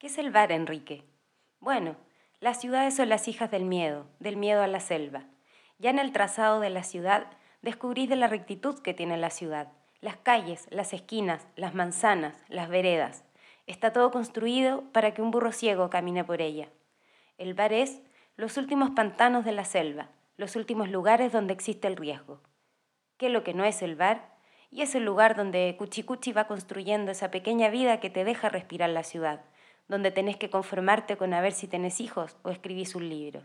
[0.00, 1.04] ¿Qué es el bar, Enrique?
[1.58, 1.94] Bueno,
[2.40, 5.24] las ciudades son las hijas del miedo, del miedo a la selva.
[5.78, 7.26] Ya en el trazado de la ciudad
[7.60, 9.70] descubrís de la rectitud que tiene la ciudad.
[10.00, 13.24] Las calles, las esquinas, las manzanas, las veredas.
[13.66, 16.70] Está todo construido para que un burro ciego camine por ella.
[17.36, 18.00] El bar es
[18.36, 20.08] los últimos pantanos de la selva,
[20.38, 22.40] los últimos lugares donde existe el riesgo.
[23.18, 24.34] ¿Qué es lo que no es el bar?
[24.70, 28.88] Y es el lugar donde Cuchicuchi va construyendo esa pequeña vida que te deja respirar
[28.88, 29.42] la ciudad
[29.90, 33.42] donde tenés que conformarte con a ver si tenés hijos o escribís un libro.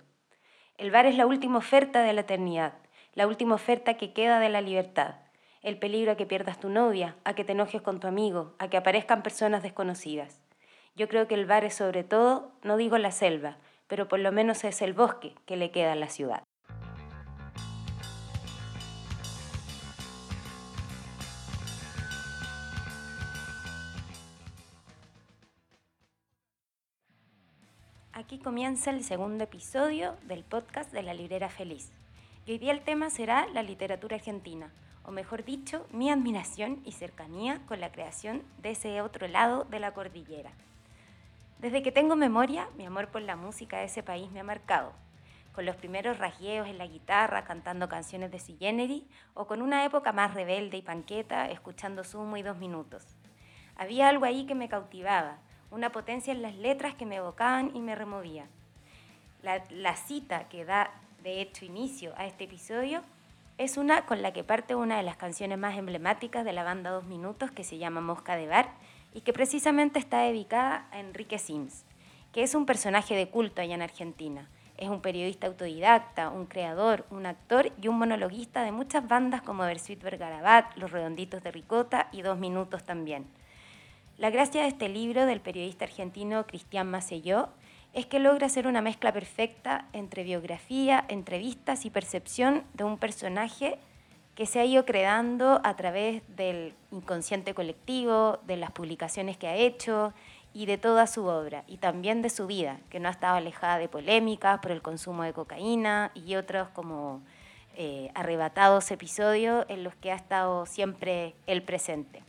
[0.78, 2.74] El bar es la última oferta de la eternidad,
[3.16, 5.16] la última oferta que queda de la libertad,
[5.64, 8.70] el peligro a que pierdas tu novia, a que te enojes con tu amigo, a
[8.70, 10.44] que aparezcan personas desconocidas.
[10.96, 14.32] Yo creo que el bar es sobre todo, no digo la selva, pero por lo
[14.32, 16.44] menos es el bosque que le queda a la ciudad.
[28.26, 31.92] Aquí comienza el segundo episodio del podcast de la Librera Feliz.
[32.48, 36.94] Y hoy día el tema será la literatura argentina, o mejor dicho, mi admiración y
[36.94, 40.50] cercanía con la creación de ese otro lado de la cordillera.
[41.60, 44.94] Desde que tengo memoria, mi amor por la música de ese país me ha marcado,
[45.54, 50.14] con los primeros rasgueos en la guitarra cantando canciones de Sui o con una época
[50.14, 53.06] más rebelde y panqueta escuchando Sumo y Dos Minutos.
[53.76, 55.38] Había algo ahí que me cautivaba,
[55.72, 58.48] una potencia en las letras que me evocaban y me removían.
[59.42, 60.92] La, cita que da
[61.22, 63.04] de hecho inicio a este episodio
[63.60, 66.90] es una con la que parte una de las canciones más emblemáticas de la banda
[66.90, 68.70] Dos Minutos que se llama Mosca de Bar
[69.14, 71.86] y que precisamente está dedicada a Enrique Sims,
[72.32, 74.50] que es un personaje de culto allá en Argentina.
[74.78, 79.64] Es un periodista autodidacta, un creador, un actor y un monologuista de muchas bandas como
[79.64, 83.26] Versuit Vergarabat, Los Redonditos de Ricota y Dos Minutos también.
[84.18, 87.50] La gracia de este libro del periodista argentino Cristian Macelló
[87.94, 93.78] es que logra hacer una mezcla perfecta entre biografía, entrevistas y percepción de un personaje
[94.34, 99.56] que se ha ido creando a través del inconsciente colectivo, de las publicaciones que ha
[99.56, 100.14] hecho
[100.54, 103.80] y de toda su obra, y también de su vida, que no ha estado alejada
[103.80, 107.22] de polémicas por el consumo de cocaína y otros como
[107.76, 112.25] eh, arrebatados episodios en los que ha estado siempre el presente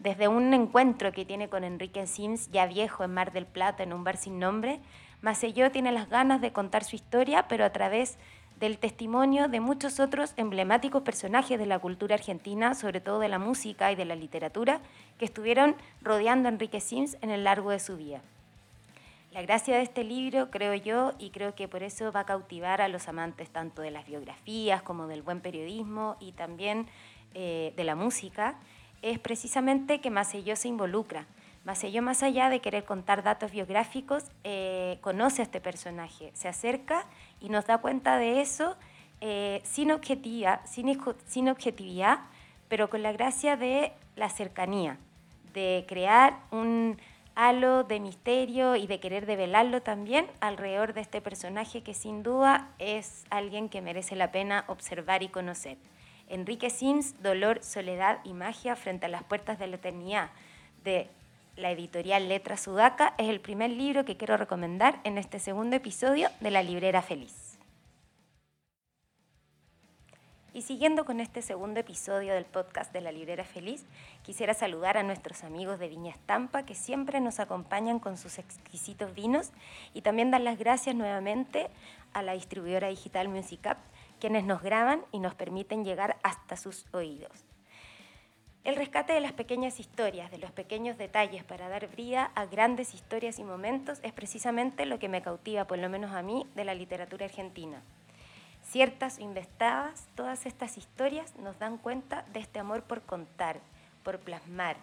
[0.00, 3.92] desde un encuentro que tiene con Enrique Sims, ya viejo en Mar del Plata, en
[3.92, 4.80] un bar sin nombre,
[5.20, 8.16] Macelló tiene las ganas de contar su historia, pero a través
[8.58, 13.38] del testimonio de muchos otros emblemáticos personajes de la cultura argentina, sobre todo de la
[13.38, 14.80] música y de la literatura,
[15.18, 18.22] que estuvieron rodeando a Enrique Sims en el largo de su vida.
[19.32, 22.80] La gracia de este libro, creo yo, y creo que por eso va a cautivar
[22.80, 26.86] a los amantes tanto de las biografías como del buen periodismo y también
[27.34, 28.56] eh, de la música,
[29.02, 31.26] es precisamente que Macelló se involucra.
[31.64, 37.06] Macelló, más allá de querer contar datos biográficos, eh, conoce a este personaje, se acerca
[37.40, 38.76] y nos da cuenta de eso
[39.20, 42.20] eh, sin, objetividad, sin, sin objetividad,
[42.68, 44.96] pero con la gracia de la cercanía,
[45.52, 46.98] de crear un
[47.34, 52.70] halo de misterio y de querer develarlo también alrededor de este personaje que sin duda
[52.78, 55.76] es alguien que merece la pena observar y conocer.
[56.30, 60.30] Enrique Sims, Dolor, Soledad y Magia frente a las puertas de la eternidad,
[60.84, 61.10] de
[61.56, 66.30] la editorial Letra Sudaca, es el primer libro que quiero recomendar en este segundo episodio
[66.40, 67.58] de La Librera Feliz.
[70.52, 73.84] Y siguiendo con este segundo episodio del podcast de La Librera Feliz,
[74.24, 79.14] quisiera saludar a nuestros amigos de Viña Estampa que siempre nos acompañan con sus exquisitos
[79.14, 79.52] vinos
[79.94, 81.68] y también dar las gracias nuevamente
[82.12, 83.76] a la distribuidora digital Music
[84.20, 87.44] quienes nos graban y nos permiten llegar hasta sus oídos.
[88.62, 92.94] El rescate de las pequeñas historias, de los pequeños detalles para dar vida a grandes
[92.94, 96.64] historias y momentos es precisamente lo que me cautiva, por lo menos a mí, de
[96.64, 97.82] la literatura argentina.
[98.62, 103.60] Ciertas o investadas, todas estas historias nos dan cuenta de este amor por contar,
[104.04, 104.76] por plasmar,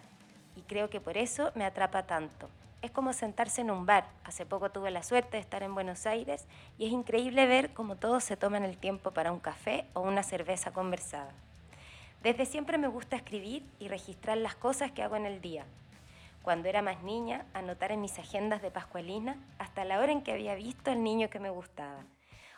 [0.56, 2.50] y creo que por eso me atrapa tanto
[2.82, 4.08] es como sentarse en un bar.
[4.24, 6.46] Hace poco tuve la suerte de estar en Buenos Aires
[6.78, 10.22] y es increíble ver cómo todos se toman el tiempo para un café o una
[10.22, 11.32] cerveza conversada.
[12.22, 15.64] Desde siempre me gusta escribir y registrar las cosas que hago en el día.
[16.42, 20.32] Cuando era más niña, anotar en mis agendas de Pascualina hasta la hora en que
[20.32, 22.04] había visto al niño que me gustaba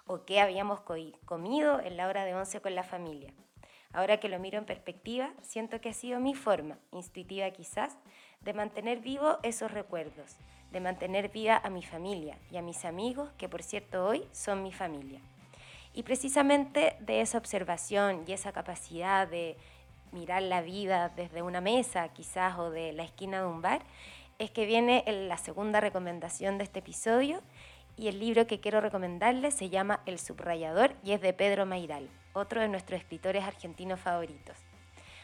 [0.07, 0.81] o qué habíamos
[1.25, 3.33] comido en la hora de once con la familia.
[3.93, 7.97] Ahora que lo miro en perspectiva, siento que ha sido mi forma, intuitiva quizás,
[8.45, 10.37] de mantener vivo esos recuerdos,
[10.73, 14.63] de mantener viva a mi familia y a mis amigos, que por cierto hoy son
[14.63, 15.21] mi familia.
[15.93, 19.59] Y precisamente de esa observación y esa capacidad de
[20.13, 23.83] mirar la vida desde una mesa quizás o de la esquina de un bar,
[24.39, 27.43] es que viene la segunda recomendación de este episodio
[27.99, 32.09] y el libro que quiero recomendarles se llama El subrayador y es de Pedro Mairal,
[32.33, 34.70] otro de nuestros escritores argentinos favoritos.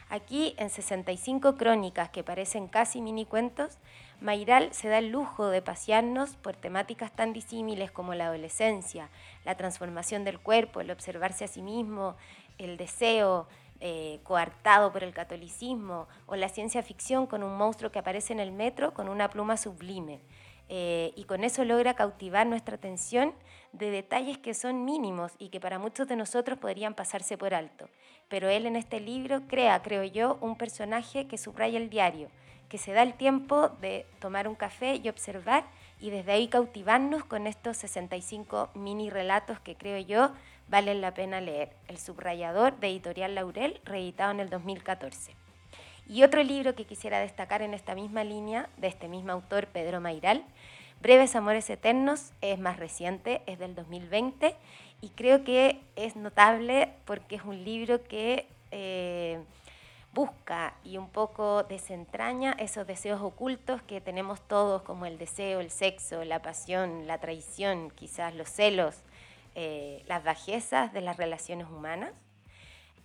[0.09, 3.79] Aquí, en 65 crónicas que parecen casi mini cuentos,
[4.21, 9.11] Mairal se da el lujo de pasearnos por temáticas tan disímiles como la adolescencia,
[9.45, 12.17] la transformación del cuerpo, el observarse a sí mismo,
[12.57, 13.47] el deseo
[13.81, 18.41] eh, coartado por el catolicismo o la ciencia ficción con un monstruo que aparece en
[18.41, 20.21] el metro con una pluma sublime.
[20.69, 23.35] Eh, y con eso logra cautivar nuestra atención
[23.79, 27.89] de detalles que son mínimos y que para muchos de nosotros podrían pasarse por alto.
[28.29, 32.29] Pero él en este libro crea, creo yo, un personaje que subraya el diario,
[32.69, 35.65] que se da el tiempo de tomar un café y observar
[36.01, 40.33] y desde ahí cautivarnos con estos 65 mini relatos que creo yo
[40.69, 41.71] valen la pena leer.
[41.89, 45.35] El subrayador de Editorial Laurel, reeditado en el 2014.
[46.09, 50.01] Y otro libro que quisiera destacar en esta misma línea, de este mismo autor, Pedro
[50.01, 50.45] Mairal,
[51.01, 54.57] Breves Amores Eternos, es más reciente, es del 2020,
[55.01, 59.39] y creo que es notable porque es un libro que eh,
[60.15, 65.71] busca y un poco desentraña esos deseos ocultos que tenemos todos, como el deseo, el
[65.71, 68.97] sexo, la pasión, la traición, quizás los celos,
[69.55, 72.13] eh, las bajezas de las relaciones humanas.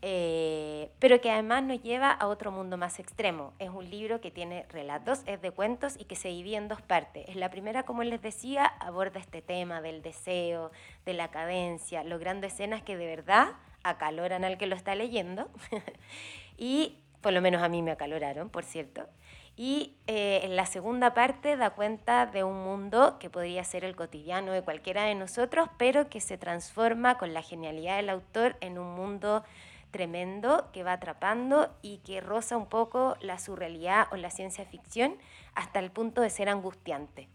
[0.04, 3.54] Eh, pero que además nos lleva a otro mundo más extremo.
[3.60, 6.82] Es un libro que tiene relatos, es de cuentos y que se divide en dos
[6.82, 7.30] partes.
[7.30, 10.72] En la primera, como les decía, aborda este tema del deseo,
[11.06, 13.50] de la cadencia, logrando escenas que de verdad
[13.84, 15.50] acaloran al que lo está leyendo.
[16.58, 19.08] y por lo menos a mí me acaloraron, por cierto.
[19.56, 23.96] Y eh, en la segunda parte da cuenta de un mundo que podría ser el
[23.96, 28.80] cotidiano de cualquiera de nosotros, pero que se transforma con la genialidad del autor en
[28.80, 29.44] un mundo
[29.92, 35.18] tremendo que va atrapando y que roza un poco la surrealidad o la ciencia ficción
[35.54, 37.28] hasta el punto de ser angustiante,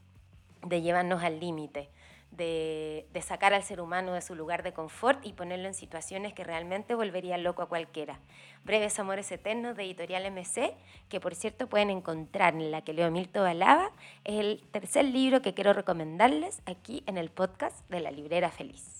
[0.62, 1.90] de llevarnos al límite,
[2.36, 6.44] de, sacar al ser humano de su lugar de confort y ponerlo en situaciones que
[6.44, 8.18] realmente volverían loco a cualquiera.
[8.64, 10.74] Breves Amores Eternos de Editorial MC,
[11.08, 13.90] que por cierto pueden encontrar en la que leo Milto Balaba,
[14.24, 18.95] es el tercer libro que quiero recomendarles aquí en el podcast de La Librera Feliz.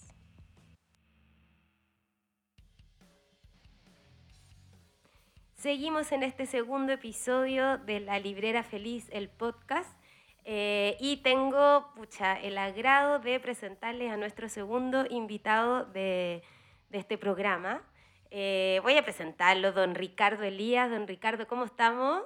[5.67, 10.01] Seguimos en este segundo episodio de La Librera Feliz, el podcast.
[10.45, 16.45] Eh, y tengo pucha, el agrado de presentarles a nuestro segundo invitado de,
[16.93, 17.83] este programa.
[18.31, 20.89] Eh, voy a presentarlo, don Ricardo Elías.
[20.89, 22.23] Don Ricardo, ¿cómo estamos?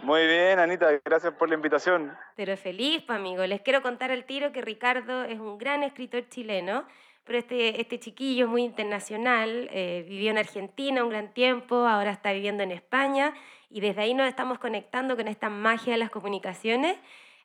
[0.00, 2.14] Muy bien, Anita, gracias por la invitación.
[2.36, 3.46] Pero feliz, pues, amigo.
[3.46, 6.86] Les quiero contar al tiro que Ricardo es un gran escritor chileno
[7.28, 12.10] pero este, este chiquillo es muy internacional, eh, vivió en Argentina un gran tiempo, ahora
[12.10, 13.34] está viviendo en España
[13.70, 16.96] y desde ahí nos estamos conectando con esta magia de las comunicaciones.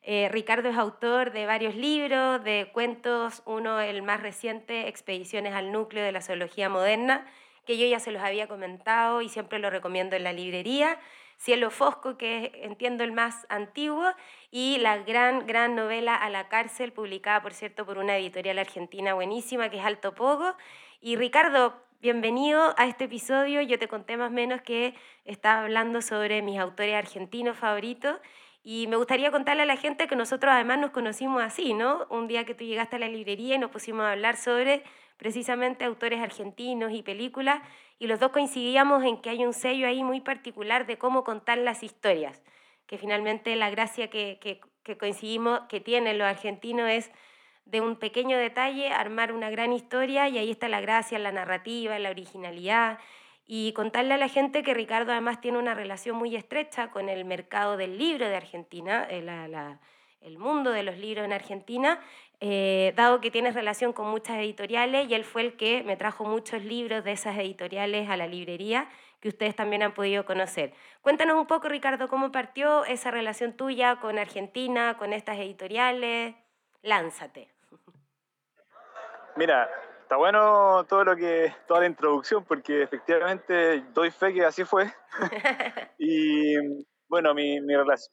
[0.01, 5.73] Eh, Ricardo es autor de varios libros, de cuentos, uno el más reciente, Expediciones al
[5.73, 7.27] Núcleo de la Zoología Moderna,
[7.65, 10.97] que yo ya se los había comentado y siempre lo recomiendo en la librería.
[11.37, 14.05] Cielo Fosco, que entiendo el más antiguo,
[14.51, 19.13] y la gran, gran novela A la cárcel, publicada, por cierto, por una editorial argentina
[19.13, 20.55] buenísima, que es Alto Pogo.
[21.01, 23.61] Y Ricardo, bienvenido a este episodio.
[23.61, 24.93] Yo te conté más o menos que
[25.25, 28.17] estaba hablando sobre mis autores argentinos favoritos.
[28.63, 32.07] Y me gustaría contarle a la gente que nosotros además nos conocimos así, ¿no?
[32.09, 34.83] Un día que tú llegaste a la librería y nos pusimos a hablar sobre
[35.17, 37.61] precisamente autores argentinos y películas,
[37.99, 41.57] y los dos coincidíamos en que hay un sello ahí muy particular de cómo contar
[41.57, 42.41] las historias,
[42.87, 47.11] que finalmente la gracia que, que, coincidimos que tienen los argentinos es
[47.65, 51.97] de un pequeño detalle armar una gran historia y ahí está la gracia, la narrativa,
[51.97, 52.99] la originalidad
[53.45, 57.25] y contarle a la gente que Ricardo además tiene una relación muy estrecha con el
[57.25, 59.25] mercado del libro de Argentina, eh,
[60.21, 61.99] el mundo de los libros en Argentina,
[62.39, 66.25] eh, dado que tienes relación con muchas editoriales y él fue el que me trajo
[66.25, 68.89] muchos libros de esas editoriales a la librería
[69.23, 70.73] que ustedes también han podido conocer.
[71.01, 76.35] Cuéntanos un poco, Ricardo, cómo partió esa relación tuya con Argentina, con estas editoriales.
[76.81, 77.47] Lánzate.
[79.37, 79.69] Mira,
[80.01, 84.91] está bueno todo lo que toda la introducción porque efectivamente doy fe que así fue.
[85.97, 86.55] y
[87.13, 87.59] bueno, mi,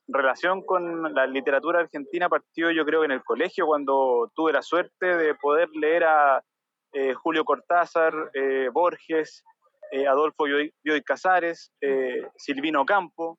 [0.09, 5.17] relación con la literatura argentina partió yo creo en el colegio cuando tuve la suerte
[5.17, 6.45] de poder leer a
[6.93, 9.43] eh, Julio Cortázar, eh, Borges,
[9.91, 11.73] eh, Adolfo Bioy Casares,
[12.37, 13.39] Silvino Campo,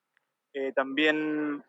[0.74, 1.64] también,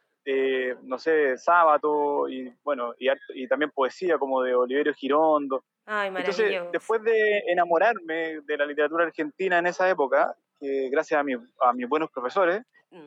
[0.84, 5.64] no sé, Sábato y bueno, y, también poesía como de Oliverio Girondo.
[5.84, 11.72] Ay, Entonces, después de enamorarme de la literatura argentina en esa época, gracias a, a
[11.74, 12.62] mis buenos profesores.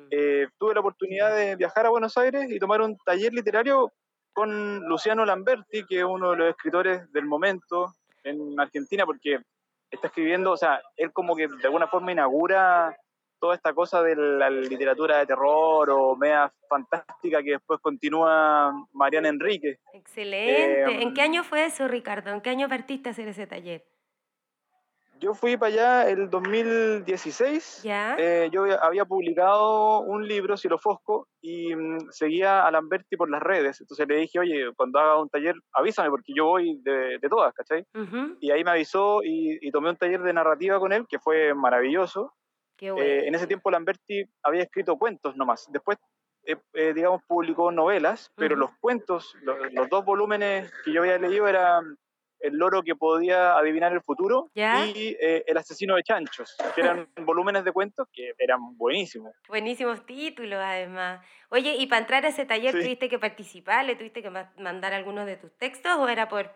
[0.10, 3.92] Eh, tuve la oportunidad de viajar a Buenos Aires y tomar un taller literario
[4.34, 9.40] con Luciano Lamberti, que es uno de los escritores del momento en Argentina, porque
[9.90, 12.98] está escribiendo, o sea, él como que de alguna forma inaugura
[13.40, 19.30] toda esta cosa de la literatura de terror o media fantástica que después continúa Mariana
[19.30, 19.78] Enrique.
[19.94, 21.02] Excelente.
[21.02, 22.32] ¿En qué año fue eso, Ricardo?
[22.32, 23.86] ¿En qué año partiste a hacer ese taller?
[25.20, 27.82] Yo fui para allá el 2016.
[27.84, 28.16] ¿Ya?
[28.18, 33.42] Eh, yo había publicado un libro, Cielo Fosco, y mm, seguía a Lamberti por las
[33.42, 33.80] redes.
[33.80, 37.86] Entonces le dije, oye, cuando haga un taller, avísame, porque yo voy de, todas, ¿cachai?
[38.40, 42.34] Y ahí me avisó y, tomé un taller de narrativa con él, que fue maravilloso.
[42.80, 45.66] Eh, en ese tiempo Lamberti había escrito cuentos nomás.
[45.70, 45.98] Después,
[46.46, 51.48] eh, eh, digamos, publicó novelas, pero los cuentos, los, dos volúmenes que yo había leído
[51.48, 51.98] eran
[52.46, 57.64] El loro que podía adivinar el futuro y El asesino de chanchos, que eran volúmenes
[57.64, 59.34] de cuentos que eran buenísimos.
[59.48, 61.26] Buenísimos títulos, además.
[61.50, 63.86] Oye, ¿y para entrar a ese taller tuviste que participar?
[63.86, 66.52] ¿Le tuviste que mandar algunos de tus textos o era por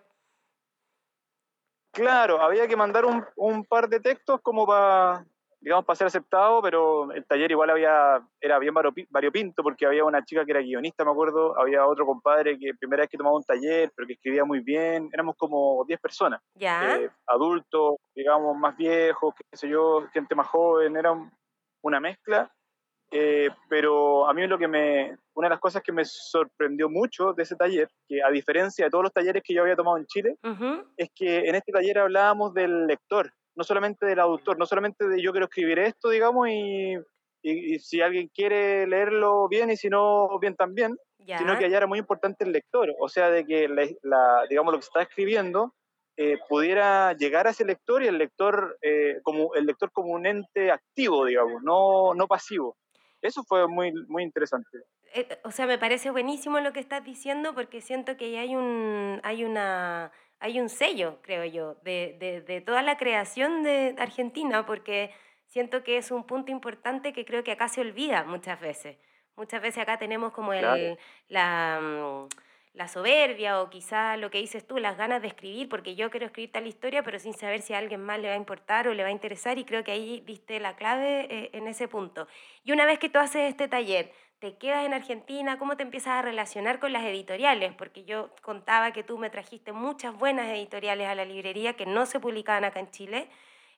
[1.92, 5.26] Claro, había que mandar un, un par de textos como para
[5.62, 8.74] digamos, para ser aceptado, pero el taller igual había, era bien
[9.10, 13.02] variopinto porque había una chica que era guionista, me acuerdo, había otro compadre que primera
[13.02, 16.98] vez que tomaba un taller, pero que escribía muy bien, éramos como 10 personas, ¿Ya?
[16.98, 21.14] Eh, adultos, digamos, más viejos, qué sé yo, gente más joven, era
[21.82, 22.50] una mezcla,
[23.12, 27.34] eh, pero a mí lo que me, una de las cosas que me sorprendió mucho
[27.34, 30.06] de ese taller, que a diferencia de todos los talleres que yo había tomado en
[30.06, 30.36] Chile,
[30.96, 35.22] es que en este taller hablábamos del lector, no solamente del autor, no solamente de
[35.22, 36.96] yo quiero escribir esto, digamos, y,
[37.80, 42.00] si alguien quiere leerlo bien y si no, bien también, sino que allá era muy
[42.00, 45.74] importante el lector, o sea, de que, la, digamos, lo que se está escribiendo
[46.16, 50.26] eh, pudiera llegar a ese lector y el lector, eh, como, el lector como un
[50.26, 52.78] ente activo, digamos, no, no pasivo.
[53.22, 54.80] Eso fue muy, muy interesante.
[55.14, 59.20] Eh, o sea, me parece buenísimo lo que estás diciendo porque siento que hay, un,
[59.24, 65.12] hay una hay un sello, creo yo, de, de, toda la creación de Argentina, porque
[65.48, 68.98] siento que es un punto importante que creo que acá se olvida muchas veces.
[69.36, 72.28] Muchas veces acá tenemos como el, la, mm,
[72.74, 76.26] la, soberbia o quizá lo que dices tú, las ganas de escribir, porque yo quiero
[76.26, 78.94] escribir tal historia, pero sin saber si a alguien más le va a importar o
[78.94, 82.28] le va a interesar, y creo que ahí viste la clave eh, en ese punto.
[82.64, 86.14] Y una vez que tú haces este taller, te quedas en Argentina, cómo te empiezas
[86.14, 91.08] a relacionar con las editoriales, porque yo contaba que tú me trajiste muchas buenas editoriales
[91.08, 93.30] a la librería que no se publicaban acá en Chile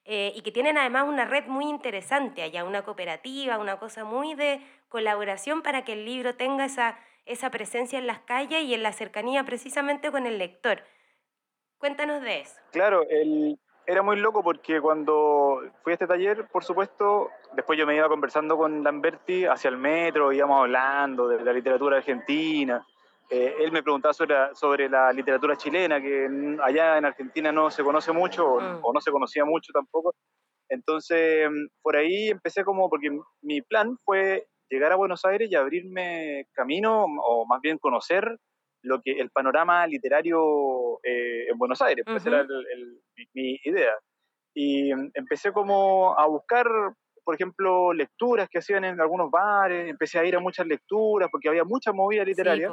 [0.05, 4.35] eh, y que tienen además una red muy interesante allá, una cooperativa, una cosa muy
[4.35, 8.83] de colaboración para que el libro tenga esa, esa presencia en las calles y en
[8.83, 10.83] la cercanía precisamente con el lector.
[11.79, 12.59] Cuéntanos de eso.
[12.71, 17.85] Claro, el, era muy loco porque cuando fui a este taller, por supuesto, después yo
[17.85, 22.85] me iba conversando con Lamberti hacia el metro, íbamos hablando de la literatura argentina.
[23.29, 27.71] Eh, él me preguntaba sobre la, sobre la, literatura chilena, que allá en Argentina no
[27.71, 28.79] se conoce mucho mm.
[28.81, 30.13] o, no se conocía mucho tampoco.
[30.69, 31.49] Entonces,
[31.81, 33.09] por ahí empecé como, porque
[33.41, 38.37] mi plan fue llegar a Buenos Aires y abrirme camino, o más bien conocer
[38.83, 42.45] lo que el panorama literario eh, en Buenos Aires, pues era
[43.33, 43.93] mi, idea.
[44.53, 46.67] Y mm, empecé como a buscar,
[47.23, 51.49] por ejemplo, lecturas que hacían en algunos bares, empecé a ir a muchas lecturas porque
[51.49, 52.69] había mucha movida literaria.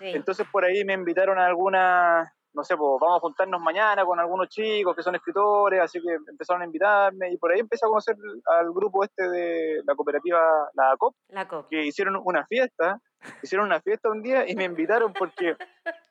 [0.00, 4.18] Entonces por ahí me invitaron a algunas no sé, pues vamos a juntarnos mañana con
[4.18, 7.88] algunos chicos que son escritores, así que empezaron a invitarme y por ahí empecé a
[7.88, 8.16] conocer
[8.46, 11.68] al grupo este de la cooperativa, la COP, la COP.
[11.68, 13.00] que hicieron una fiesta,
[13.42, 15.56] hicieron una fiesta un día y me invitaron porque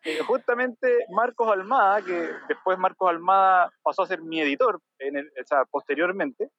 [0.03, 5.27] eh, justamente Marcos Almada, que después Marcos Almada pasó a ser mi editor, en el,
[5.27, 6.49] o sea, posteriormente,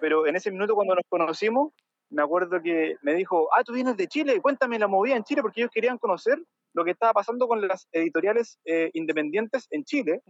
[0.00, 1.72] pero en ese minuto cuando nos conocimos,
[2.10, 5.42] me acuerdo que me dijo, ah, tú vienes de Chile, cuéntame la movida en Chile,
[5.42, 6.38] porque ellos querían conocer
[6.78, 10.22] lo que estaba pasando con las editoriales eh, independientes en Chile.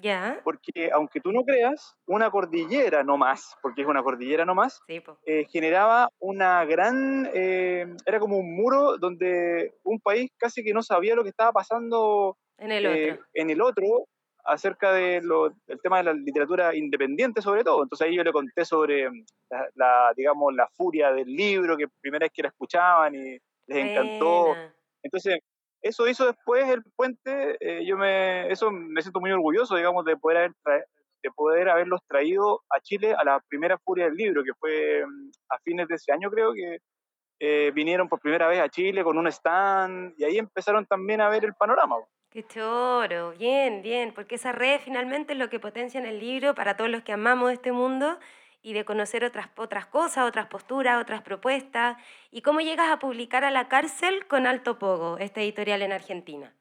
[0.43, 4.81] Porque aunque tú no creas, una cordillera no más, porque es una cordillera no más,
[5.26, 10.83] eh, generaba una gran, eh, era como un muro donde un país casi que no
[10.83, 14.07] sabía lo que estaba pasando en el otro, en el otro
[14.45, 15.28] acerca del
[15.83, 17.83] tema de la literatura independiente sobre todo.
[17.83, 19.11] Entonces ahí yo le conté sobre
[19.75, 24.57] la, digamos, la furia del libro, que primera vez que la escuchaban y les encantó.
[25.02, 25.38] Entonces,
[25.82, 30.16] eso hizo después el puente, eh, yo me, eso me siento muy orgulloso, digamos, de
[30.16, 30.87] poder, haber
[31.23, 35.30] de poder haberlos traído a Chile a la primera furia del libro, que fue mm,
[35.50, 36.78] a fines de ese año creo que
[37.40, 41.28] eh, vinieron por primera vez a Chile con un stand y ahí empezaron también a
[41.28, 41.97] ver el panorama.
[42.30, 46.54] Qué choro, bien, bien, porque esa red finalmente es lo que potencia en el libro
[46.54, 48.18] para todos los que amamos este mundo
[48.62, 51.97] y de conocer otras, otras cosas, otras posturas, otras propuestas.
[52.31, 56.53] ¿Y cómo llegas a publicar a la cárcel con Alto Pogo, este editorial en Argentina?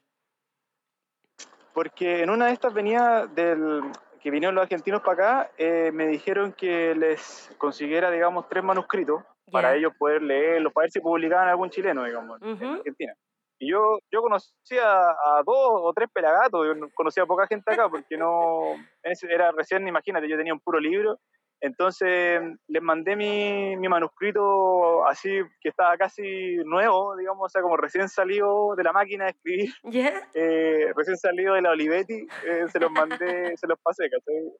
[1.74, 3.82] Porque en una de estas venía del
[4.20, 9.22] que vinieron los argentinos para acá, eh, me dijeron que les consiguiera, digamos, tres manuscritos
[9.50, 13.14] para ellos poder leerlos, para ver si publicaban algún chileno, digamos, en Argentina.
[13.60, 17.88] Y yo, yo conocía a dos o tres pelagatos, yo conocía a poca gente acá,
[17.88, 18.74] porque no,
[19.30, 21.18] era recién, imagínate, yo tenía un puro libro,
[21.60, 27.76] entonces les mandé mi, mi manuscrito así, que estaba casi nuevo, digamos, o sea, como
[27.76, 29.72] recién salido de la máquina de escribir,
[30.34, 33.18] eh, recién salido de la Olivetti, eh, se los mandé,
[33.56, 34.52] se los pasé, ¿cachai?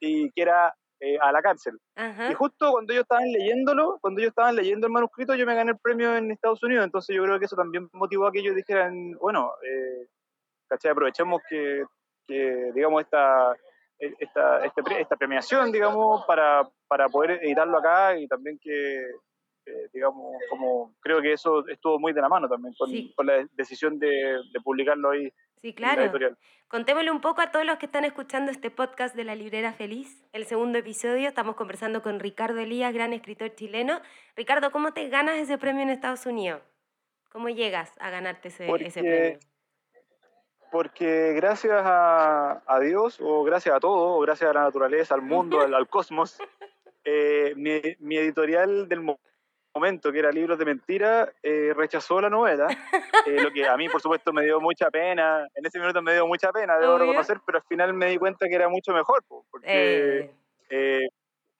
[0.00, 1.78] Y que era eh, a la cárcel.
[2.30, 5.72] Y justo cuando ellos estaban leyéndolo, cuando ellos estaban leyendo el manuscrito, yo me gané
[5.72, 8.54] el premio en Estados Unidos, entonces yo creo que eso también motivó a que ellos
[8.54, 10.06] dijeran, bueno, eh,
[10.68, 10.92] ¿cachai?
[10.92, 11.84] Aprovechemos que,
[12.28, 13.56] que digamos, esta,
[13.98, 19.00] esta, este esta, premiación, digamos, para, para poder editarlo acá y también que,
[19.66, 23.46] eh, digamos, como creo que eso estuvo muy de la mano también con, con la
[23.52, 24.08] decisión de,
[24.52, 25.32] de publicarlo ahí
[25.64, 26.12] Sí, claro.
[26.68, 30.22] Contémosle un poco a todos los que están escuchando este podcast de La Librera Feliz.
[30.34, 34.02] El segundo episodio estamos conversando con Ricardo Elías, gran escritor chileno.
[34.36, 36.60] Ricardo, ¿cómo te ganas ese premio en Estados Unidos?
[37.30, 39.38] ¿Cómo llegas a ganarte ese, ese premio?
[40.74, 45.22] Porque gracias a, a, Dios, o gracias a todo, o gracias a la naturaleza, al
[45.22, 46.36] mundo, al, cosmos,
[47.04, 49.16] eh, mi, mi, editorial del
[49.72, 52.66] momento, que era Libros de Mentira, eh, rechazó la novela,
[53.24, 56.14] eh, lo que a mí, por supuesto, me dio mucha pena, en ese minuto me
[56.14, 59.22] dio mucha pena, debo reconocer, pero al final me di cuenta que era mucho mejor,
[59.28, 60.32] porque
[60.70, 61.08] eh.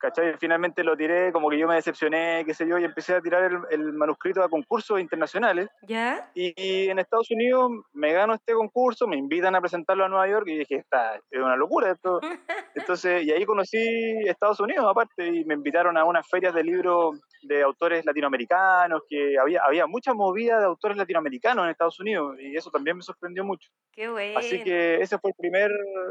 [0.04, 0.36] ¿Cachai?
[0.38, 3.50] Finalmente lo tiré, como que yo me decepcioné, qué sé yo, y empecé a tirar
[3.70, 5.68] el, manuscrito a concursos internacionales.
[5.82, 6.30] ¿Ya?
[6.34, 10.46] Y, en Estados Unidos me gano este concurso, me invitan a presentarlo a Nueva York
[10.48, 12.20] y dije, esta es una locura esto.
[12.74, 13.78] Entonces, y ahí conocí
[14.26, 19.38] Estados Unidos aparte y me invitaron a unas ferias de libros de autores latinoamericanos, que
[19.38, 23.42] había, había mucha movida de autores latinoamericanos en Estados Unidos y eso también me sorprendió
[23.42, 23.70] mucho.
[23.92, 24.38] Qué bueno.
[24.38, 25.70] Así que ese fue el primer,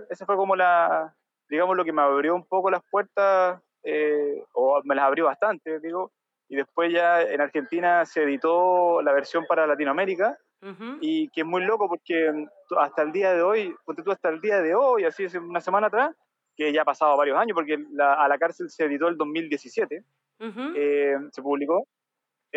[0.10, 1.16] ese fue como la,
[1.48, 5.80] digamos, lo que me abrió un poco las puertas eh, o me las abrió bastante,
[5.80, 6.12] digo,
[6.50, 10.38] y después ya en Argentina se editó la versión para Latinoamérica,
[11.02, 12.32] y que es muy loco porque
[12.78, 15.60] hasta el día de hoy, porque tú hasta el día de hoy, así es una
[15.60, 16.16] semana atrás,
[16.56, 20.04] que ya ha pasado varios años, porque a la cárcel se editó el 2017,
[20.40, 21.86] eh, se publicó,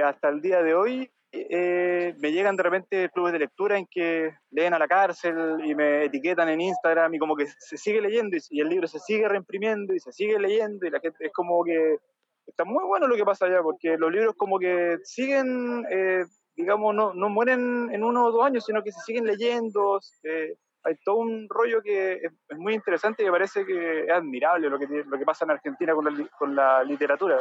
[0.05, 4.33] hasta el día de hoy eh, me llegan de repente clubes de lectura en que
[4.51, 5.35] leen a la cárcel
[5.65, 8.99] y me etiquetan en Instagram y como que se sigue leyendo y, el libro se
[9.01, 11.99] sigue reimprimiendo y se sigue leyendo y la gente es como que
[12.47, 16.95] está muy bueno lo que pasa allá porque los libros como que siguen, eh, digamos,
[16.95, 20.01] no, no mueren en uno o dos años, sino que se siguen leyendo.
[20.23, 20.55] Eh,
[20.87, 24.79] hay todo un rollo que es, muy interesante y me parece que es admirable lo
[24.79, 27.38] que, lo que pasa en Argentina con la, con la literatura.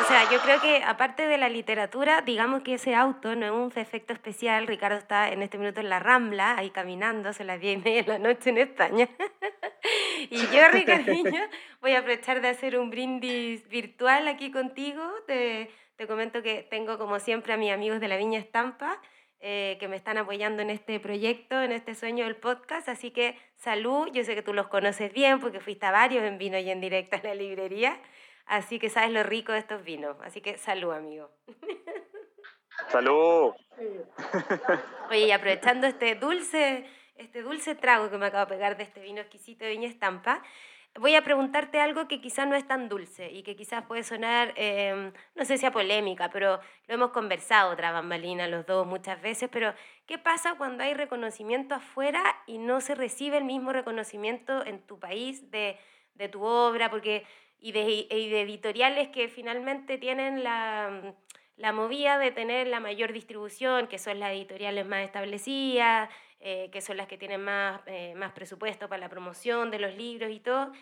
[0.00, 3.52] O sea, yo creo que aparte de la literatura, digamos que ese auto no es
[3.52, 4.66] un efecto especial.
[4.66, 8.02] Ricardo está en este minuto en la Rambla, ahí caminando, se las 10 y media
[8.02, 9.08] de la noche en España.
[10.30, 11.42] y yo, Ricardinho,
[11.82, 15.02] voy a aprovechar de hacer un brindis virtual aquí contigo.
[15.26, 19.00] Te, te comento que tengo, como siempre, a mis amigos de la Viña Estampa
[19.40, 22.88] eh, que me están apoyando en este proyecto, en este sueño del podcast.
[22.88, 26.38] Así que salud, yo sé que tú los conoces bien porque fuiste a varios en
[26.38, 28.00] vino y en directo en la librería.
[28.46, 30.16] Así que sabes lo rico de estos vinos.
[30.22, 31.30] Así que salud, amigo.
[32.88, 33.52] Salud.
[35.10, 39.00] Oye, y aprovechando este dulce, este dulce trago que me acabo de pegar de este
[39.00, 40.42] vino exquisito de Viña Estampa,
[40.98, 44.52] voy a preguntarte algo que quizás no es tan dulce y que quizás puede sonar,
[44.56, 49.20] em, no sé si a polémica, pero lo hemos conversado otra bambalina los dos muchas
[49.20, 49.74] veces, pero
[50.06, 54.98] ¿qué pasa cuando hay reconocimiento afuera y no se recibe el mismo reconocimiento en tu
[54.98, 55.78] país de,
[56.14, 56.90] de tu obra?
[56.90, 57.24] Porque,
[57.58, 61.14] y, de, y de editoriales que finalmente tienen la,
[61.56, 66.80] la movida de tener la mayor distribución, que son las editoriales más establecidas, eh, que
[66.80, 70.40] son las que tienen más, eh, más presupuesto para la promoción de los libros y
[70.40, 70.72] todo.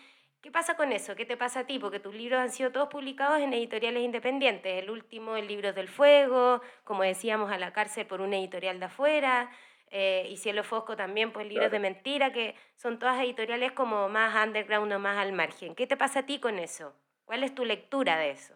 [0.41, 1.15] ¿Qué pasa con eso?
[1.15, 1.79] ¿Qué te pasa a ti?
[1.79, 4.83] Porque tus libros han sido todos publicados en editoriales independientes.
[4.83, 8.85] El último, El Libro del Fuego, como decíamos, a la cárcel por una editorial de
[8.85, 9.49] afuera.
[9.89, 14.35] Eh, y Cielo Fosco también, pues Libros de Mentira, que son todas editoriales como más
[14.45, 15.73] underground o más al margen.
[15.73, 16.93] ¿Qué te pasa a ti con eso?
[17.25, 18.55] ¿Cuál es tu lectura de eso?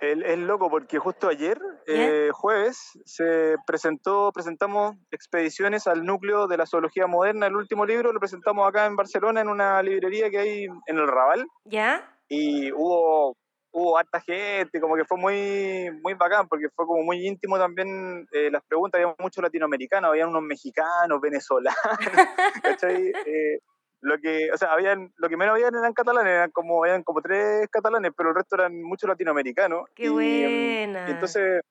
[0.00, 6.66] Es loco porque justo ayer, eh, jueves, se presentó, presentamos expediciones al núcleo de la
[6.66, 10.64] zoología moderna, el último libro lo presentamos acá en Barcelona en una librería que hay
[10.64, 11.46] en el Raval.
[11.64, 12.16] ¿Ya?
[12.28, 13.36] Y hubo,
[13.72, 18.28] hubo harta gente, como que fue muy, muy bacán porque fue como muy íntimo también
[18.32, 21.78] eh, las preguntas, había muchos latinoamericanos, había unos mexicanos, venezolanos,
[22.62, 23.12] ¿cachai?
[23.26, 23.58] Eh,
[24.00, 27.20] lo que, o sea, habían, lo que menos habían eran catalanes, eran como, eran como
[27.20, 29.88] tres catalanes, pero el resto eran muchos latinoamericanos.
[29.94, 31.08] ¡Qué y, buena!
[31.08, 31.62] y entonces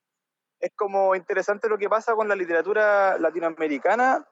[0.60, 4.26] es como interesante lo que pasa con la literatura latinoamericana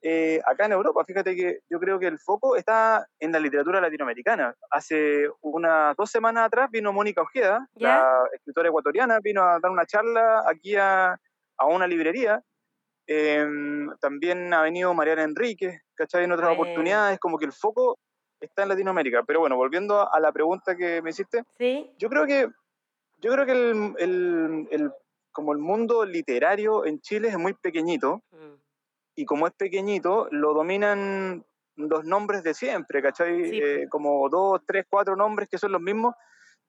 [0.00, 1.04] eh, acá en Europa.
[1.04, 4.54] Fíjate que yo creo que el foco está en la literatura latinoamericana.
[4.70, 7.98] Hace unas dos semanas atrás vino Mónica Ojeda, ¿Ya?
[7.98, 11.12] la escritora ecuatoriana, vino a dar una charla aquí a,
[11.56, 12.42] a una librería.
[13.14, 13.46] Eh,
[14.00, 16.24] también ha venido Mariana Enrique, ¿cachai?
[16.24, 16.62] En otras Bueno.
[16.62, 17.98] oportunidades, como que el foco
[18.40, 19.22] está en Latinoamérica.
[19.26, 21.90] Pero bueno, volviendo a la pregunta que me hiciste, ¿Sí?
[21.98, 22.48] yo creo que,
[23.18, 24.92] yo creo que el, el- el-
[25.30, 28.54] como el mundo literario en Chile es muy pequeñito, Mm.
[29.16, 31.44] y como es pequeñito, lo dominan
[31.76, 33.44] los nombres de siempre, ¿cachai?
[33.50, 33.60] Sí.
[33.62, 36.14] Eh, como dos, tres, cuatro nombres que son los mismos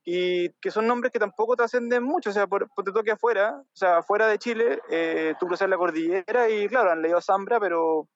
[0.05, 3.61] y que son nombres que tampoco trascenden mucho, o sea, por, por te toque afuera,
[3.61, 7.59] o sea, fuera de Chile, eh, tú cruzas la cordillera y claro, han leído Zambra,
[7.59, 8.07] pero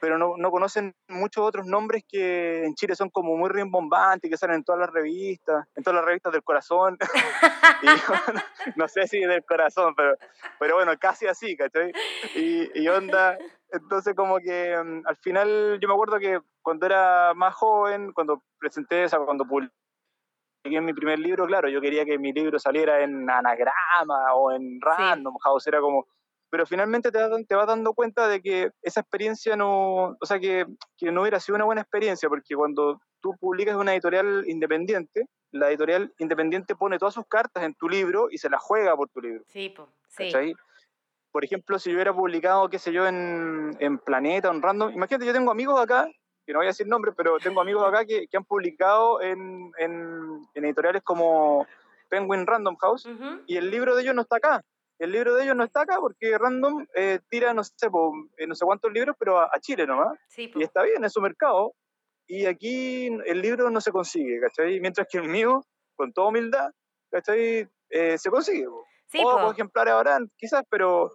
[0.00, 4.36] pero no, no conocen muchos otros nombres que en Chile son como muy rimbombantes, que
[4.36, 6.98] salen en todas las revistas, en todas las revistas del corazón.
[7.82, 7.86] y,
[8.76, 10.14] no sé si del corazón, pero,
[10.58, 11.90] pero bueno, casi así, ¿cachai?
[12.34, 13.38] Y, y onda,
[13.70, 18.42] entonces como que mm, al final yo me acuerdo que cuando era más joven, cuando
[18.58, 19.72] presenté, o sea, cuando publiqué
[20.64, 25.36] mi primer libro, claro, yo quería que mi libro saliera en anagrama o en random
[25.38, 26.06] house, era como...
[26.50, 30.38] Pero finalmente te, vas- te vas dando cuenta de que esa experiencia no, o sea,
[30.38, 30.64] que,
[30.96, 35.68] que no hubiera sido una buena experiencia, porque cuando tú publicas una editorial independiente, la
[35.68, 39.20] editorial independiente pone todas sus cartas en tu libro y se las juega por tu
[39.20, 39.42] libro.
[39.48, 39.88] Sí, po.
[40.08, 40.24] Sí.
[40.26, 40.54] ¿cachai?
[41.32, 45.26] Por ejemplo, si yo hubiera publicado, qué sé yo, en, en Planeta en Random, imagínate,
[45.26, 46.08] yo tengo amigos acá,
[46.46, 49.72] que no voy a decir nombres, pero tengo amigos acá que, que han publicado en,
[49.78, 51.66] en- en editoriales como
[52.08, 53.42] Penguin Random House Ujú.
[53.46, 54.62] y el libro de ellos no está acá.
[54.98, 58.46] El libro de ellos no está acá porque Random eh, tira, no sé, po, eh,
[58.46, 60.16] no sé cuántos libros, pero a, a Chile nomás.
[60.28, 60.52] Sí.
[60.54, 61.72] Y está bien, es su mercado.
[62.26, 64.78] Y aquí el libro no se consigue, ¿cachai?
[64.80, 65.62] Mientras que el mío,
[65.96, 66.70] con toda humildad,
[67.10, 67.68] ¿cachai?
[67.90, 68.66] Eh, se consigue.
[68.66, 68.84] po.
[69.06, 69.50] Sí, Pocos po.
[69.52, 71.10] ejemplares habrán, quizás, pero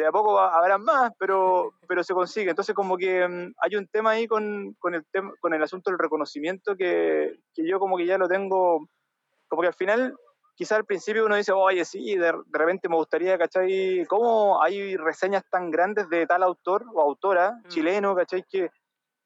[0.00, 2.50] de a poco habrán más, pero, pero se consigue.
[2.50, 5.90] Entonces, como que mm, hay un tema ahí con, con, el, tema, con el asunto
[5.90, 8.86] del reconocimiento que, que yo como que ya lo tengo,
[9.48, 10.16] como que al final,
[10.54, 14.04] quizás al principio uno dice, oye, sí, de, de repente me gustaría, ¿cachai?
[14.06, 17.68] ¿Cómo hay reseñas tan grandes de tal autor o autora Mm.
[17.68, 18.44] chileno, ¿cachai?
[18.48, 18.70] Que,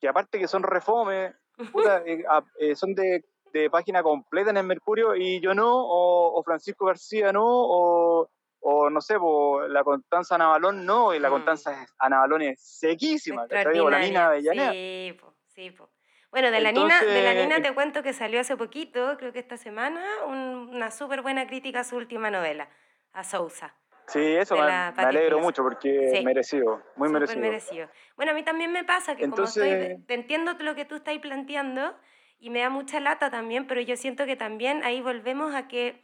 [0.00, 1.34] que aparte que son refome,
[1.72, 2.24] puta, eh,
[2.58, 6.86] eh, son de, de página completa en el Mercurio y yo no, o, o Francisco
[6.86, 8.28] García no, o,
[8.66, 11.32] o no sé, po, la Constanza Navalón no, y la Mm.
[11.32, 13.78] Constanza Navalón es sequísima, ¿cachai?
[13.78, 14.26] O la Nina.
[14.26, 14.72] Avellaneda.
[14.72, 15.90] Sí, po, sí, po.
[16.30, 19.32] Bueno, de la, Nina, de la Entonces- Nina te cuento que salió hace poquito, creo
[19.32, 22.68] que esta semana, un- una súper buena crítica a su última novela,
[23.12, 23.76] a Sousa.
[24.06, 26.24] Sí, eso me, me alegro mucho porque Sí.
[26.24, 27.40] merecido, muy merecido.
[27.40, 27.88] merecido.
[28.16, 30.96] Bueno, a mí también me pasa que como estoy, Entonces- te entiendo lo que tú
[30.96, 31.94] estás planteando
[32.38, 36.03] y me da mucha lata también, pero yo siento que también ahí volvemos a que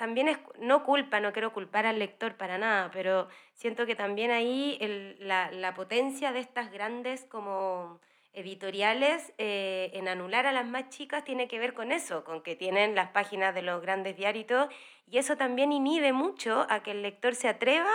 [0.00, 4.30] también es, no culpa, no quiero culpar al lector para nada, pero siento que también
[4.30, 4.78] ahí
[5.18, 8.00] la, la potencia de estas grandes como
[8.32, 12.56] editoriales eh, en anular a las más chicas tiene que ver con eso, con que
[12.56, 14.70] tienen las páginas de los grandes diarios
[15.06, 17.92] y eso también inhibe mucho a que el lector se atreva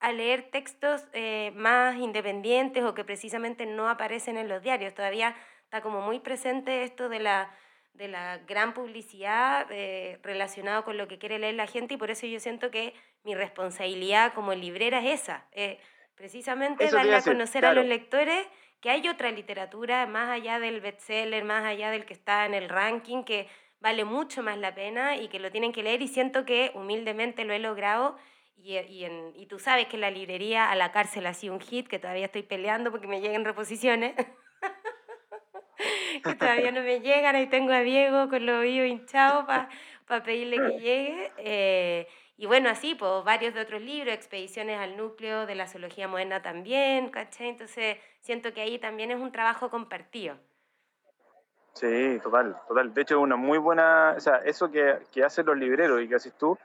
[0.00, 4.94] a leer textos eh, más independientes o que precisamente no aparecen en los diarios.
[4.94, 7.50] Todavía está como muy presente esto de la,
[7.96, 12.10] de la gran publicidad eh, relacionado con lo que quiere leer la gente y por
[12.10, 15.78] eso yo siento que mi responsabilidad como librera es esa, eh,
[16.14, 18.46] precisamente Eso darle a conocer a los lectores
[18.80, 22.68] que hay otra literatura más allá del bestseller, más allá del que está en el
[22.68, 23.48] ranking, que
[23.80, 27.44] vale mucho más la pena y que lo tienen que leer y siento que humildemente
[27.44, 28.16] lo he logrado
[28.56, 31.54] y, y, en- y tú sabes que en la librería a la cárcel ha sido
[31.54, 34.14] un hit, que todavía estoy peleando porque me lleguen reposiciones.
[36.24, 39.68] que todavía no me llegan, ahí tengo a Diego con los oídos hinchados para
[40.24, 41.32] pedirle que llegue.
[41.38, 42.08] eh,
[42.38, 46.42] y bueno, así, pues varios de otros libros, Expediciones al Núcleo de la Zoología Moderna
[46.42, 47.48] también, ¿cachai?
[47.48, 50.36] Entonces siento que ahí también es un trabajo compartido.
[51.74, 52.94] Sí, total, total.
[52.94, 56.14] De hecho, una muy buena, o sea, eso que, que hacen los libreros y que
[56.14, 56.58] haces tú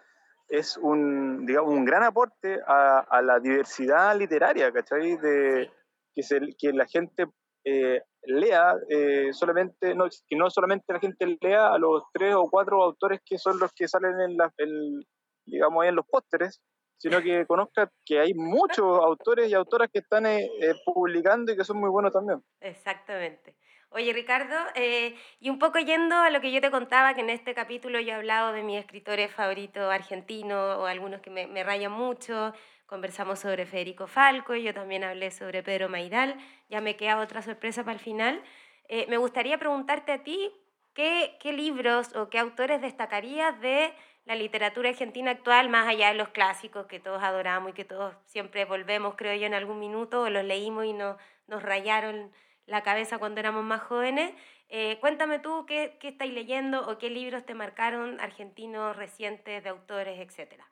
[0.48, 5.18] es un, digamos, un gran aporte a, a la diversidad literaria, ¿cachai?
[5.18, 5.72] De, Sí.
[6.14, 7.28] que, se, que la gente
[7.64, 12.50] eh, lea eh, solamente, no, que no solamente la gente lea a los tres o
[12.50, 15.04] cuatro autores que son los que salen en, la, en,
[15.46, 16.62] digamos, en los pósteres,
[17.02, 21.58] sino que conozca que hay muchos autores y autoras que están eh, eh, publicando y
[21.58, 22.44] que son muy buenos también.
[22.60, 23.56] Exactamente.
[23.90, 27.32] Oye, Ricardo, eh, y un poco yendo a lo que yo te contaba, que en
[27.32, 31.64] este capítulo yo he hablado de mis escritores favoritos argentinos o algunos que me, me
[31.64, 32.54] rayan mucho.
[32.92, 36.36] Conversamos sobre Federico Falco, yo también hablé sobre Pedro Maidal,
[36.70, 38.44] ya me queda otra sorpresa para el final.
[38.90, 40.52] Eh, me gustaría preguntarte a ti,
[40.94, 43.94] ¿qué, ¿qué libros o qué autores destacarías de
[44.26, 48.14] la literatura argentina actual, más allá de los clásicos que todos adoramos y que todos
[48.26, 52.34] siempre volvemos, creo yo, en algún minuto, o los leímos y no, nos rayaron
[52.66, 54.34] la cabeza cuando éramos más jóvenes.
[54.68, 59.70] Eh, cuéntame tú qué, qué estáis leyendo o qué libros te marcaron argentinos recientes de
[59.70, 60.71] autores, etcétera.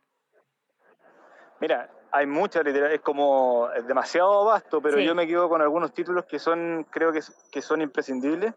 [1.60, 5.94] Mira, hay mucha literatura, es como es demasiado vasto, pero yo me quedo con algunos
[5.94, 8.54] títulos que son, creo que, que son imprescindibles.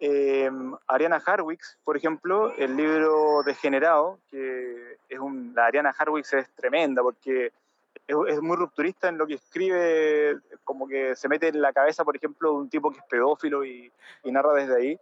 [0.00, 0.50] Eh,
[0.88, 7.02] Ariana Harwicks, por ejemplo, el libro Degenerado, que es un, la Ariana Harwicks es tremenda
[7.02, 7.52] porque
[8.06, 12.16] es, muy rupturista en lo que escribe, como que se mete en la cabeza, por
[12.16, 13.92] ejemplo, de un tipo que es pedófilo y,
[14.24, 14.98] narra desde ahí.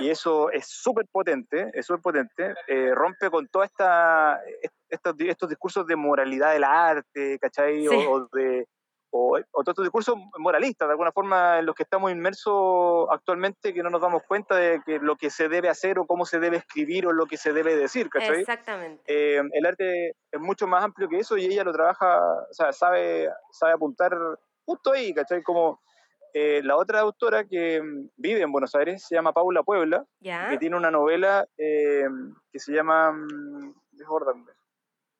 [0.00, 4.40] Y eso es súper potente, es súper potente, eh, rompe con toda esta,
[4.88, 7.86] estos, estos discursos de moralidad del arte, ¿cachai?
[7.88, 8.66] o, de
[9.10, 13.72] o, o todos estos discursos moralistas, de alguna forma, en los que estamos inmersos actualmente,
[13.72, 16.38] que no nos damos cuenta de que lo que se debe hacer o cómo se
[16.38, 18.40] debe escribir o lo que se debe decir, ¿cachai?
[18.40, 19.02] Exactamente.
[19.06, 22.72] Eh, el arte es mucho más amplio que eso y ella lo trabaja, o sea,
[22.72, 24.16] sabe, sabe apuntar
[24.64, 25.42] justo ahí, ¿cachai?
[25.42, 25.80] Como
[26.34, 27.82] eh, la otra autora que
[28.16, 32.06] vive en Buenos Aires se llama Paula Puebla, que tiene una novela eh,
[32.52, 33.12] que se llama...
[33.12, 33.74] Mm,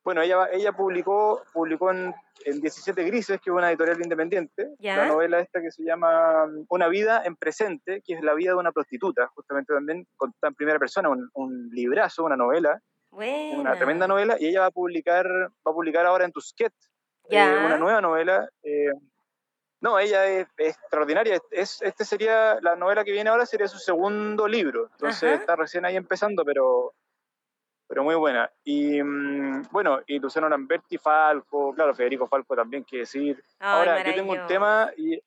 [0.04, 5.40] bueno, ella, ella publicó, publicó en, 17 Grises, que es una editorial independiente, la novela
[5.40, 8.72] esta que se llama mm, Una vida en presente, que es la vida de una
[8.72, 12.80] prostituta, justamente también contada en primera persona, un, librazo, una novela,
[13.10, 16.72] una tremenda novela, y ella va a publicar, va a publicar ahora en Tusquet
[17.28, 18.48] eh, una nueva novela.
[18.62, 18.92] Eh,
[19.80, 21.38] no, ella es, extraordinaria.
[21.50, 24.88] Es, este sería, la novela que viene ahora sería su segundo libro.
[24.92, 26.94] Entonces está recién ahí empezando, pero
[27.88, 28.50] pero muy buena.
[28.64, 33.42] Y mm, bueno, y Luciano Lamberti, Falco, claro, Federico Falco también, que decir.
[33.58, 35.18] Ahora, yo tengo un tema y,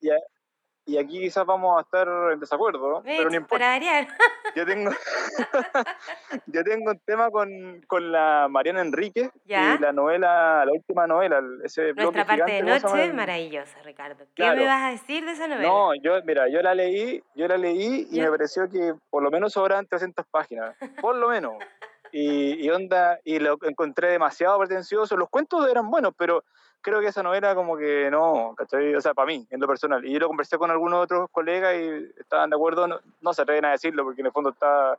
[0.86, 3.80] y, aquí quizás vamos a estar en desacuerdo, pero no importa.
[4.56, 4.92] Yo tengo,
[6.48, 11.42] yo tengo un tema con, con la Mariana Enrique y la novela, la última novela,
[11.64, 14.26] ese Nuestra parte de noche es maravillosa, Ricardo.
[14.36, 15.70] ¿Qué me vas a decir de esa novela?
[15.70, 19.32] No, yo, mira, yo la leí, yo la leí y me pareció que por lo
[19.32, 21.54] menos sobran 300 páginas, por lo menos.
[22.12, 25.16] Y, onda, y lo encontré demasiado pretencioso.
[25.16, 26.44] Los cuentos eran buenos, pero
[26.82, 28.96] creo que esa novela como que no, ¿cachai?
[28.96, 30.06] O sea, para mí, en lo personal.
[30.06, 32.88] Y yo lo conversé con algunos otros colegas y estaban de acuerdo,
[33.22, 34.98] no, se atreven a decirlo porque en el fondo está,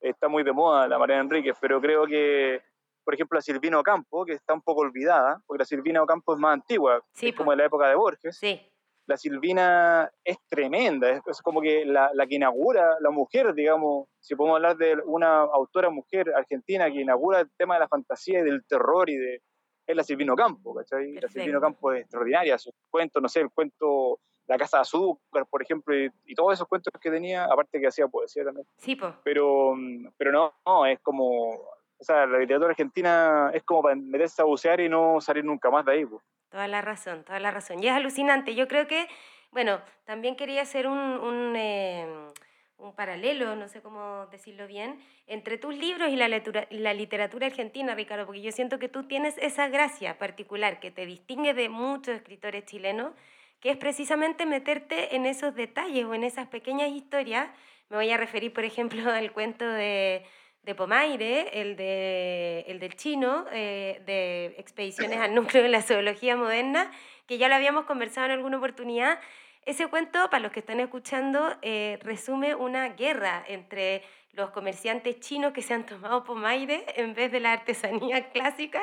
[0.00, 2.62] está muy de moda la María Enríquez, pero creo que,
[3.04, 6.40] por ejemplo, la Silvina Ocampo, que está un poco olvidada, porque la Silvina Ocampo es
[6.40, 8.36] más antigua, es como de la época de Borges.
[8.36, 8.60] Sí
[9.08, 14.36] la Silvina es tremenda, es, como que la, la, que inaugura, la mujer, digamos, si
[14.36, 18.44] podemos hablar de una autora mujer argentina que inaugura el tema de la fantasía y
[18.44, 19.42] del terror y de...
[19.86, 21.14] Es la Silvino Campo, ¿cachai?
[21.14, 25.46] La Silvino Campo es extraordinaria, sus cuentos, no sé, el cuento La Casa de Azúcar,
[25.46, 28.66] por ejemplo, y, todos esos cuentos que tenía, aparte que hacía poesía también.
[28.76, 29.14] Sí, pues.
[29.24, 29.74] Pero,
[30.18, 31.54] pero no, no, es como...
[32.00, 35.70] O sea, la literatura argentina es como para meterse a bucear y no salir nunca
[35.70, 36.22] más de ahí, pues.
[36.50, 37.82] Toda la razón, toda la razón.
[37.82, 38.54] Y es alucinante.
[38.54, 39.06] Yo creo que,
[39.50, 42.32] bueno, también quería hacer un, un, em,
[42.78, 47.94] un paralelo, no sé cómo decirlo bien, entre tus libros y la, la literatura argentina,
[47.94, 52.14] Ricardo, porque yo siento que tú tienes esa gracia particular que te distingue de muchos
[52.14, 53.12] escritores chilenos,
[53.60, 57.50] que es precisamente meterte en esos detalles o en esas pequeñas historias.
[57.90, 60.24] Me voy a referir, por ejemplo, al cuento de
[60.62, 66.36] de Pomaire, el, de, el del chino, eh, de expediciones al núcleo de la zoología
[66.36, 66.90] moderna,
[67.26, 69.18] que ya lo habíamos conversado en alguna oportunidad.
[69.64, 75.52] Ese cuento, para los que están escuchando, eh, resume una guerra entre los comerciantes chinos
[75.52, 78.80] que se han tomado pomaire en vez de la artesanía clásica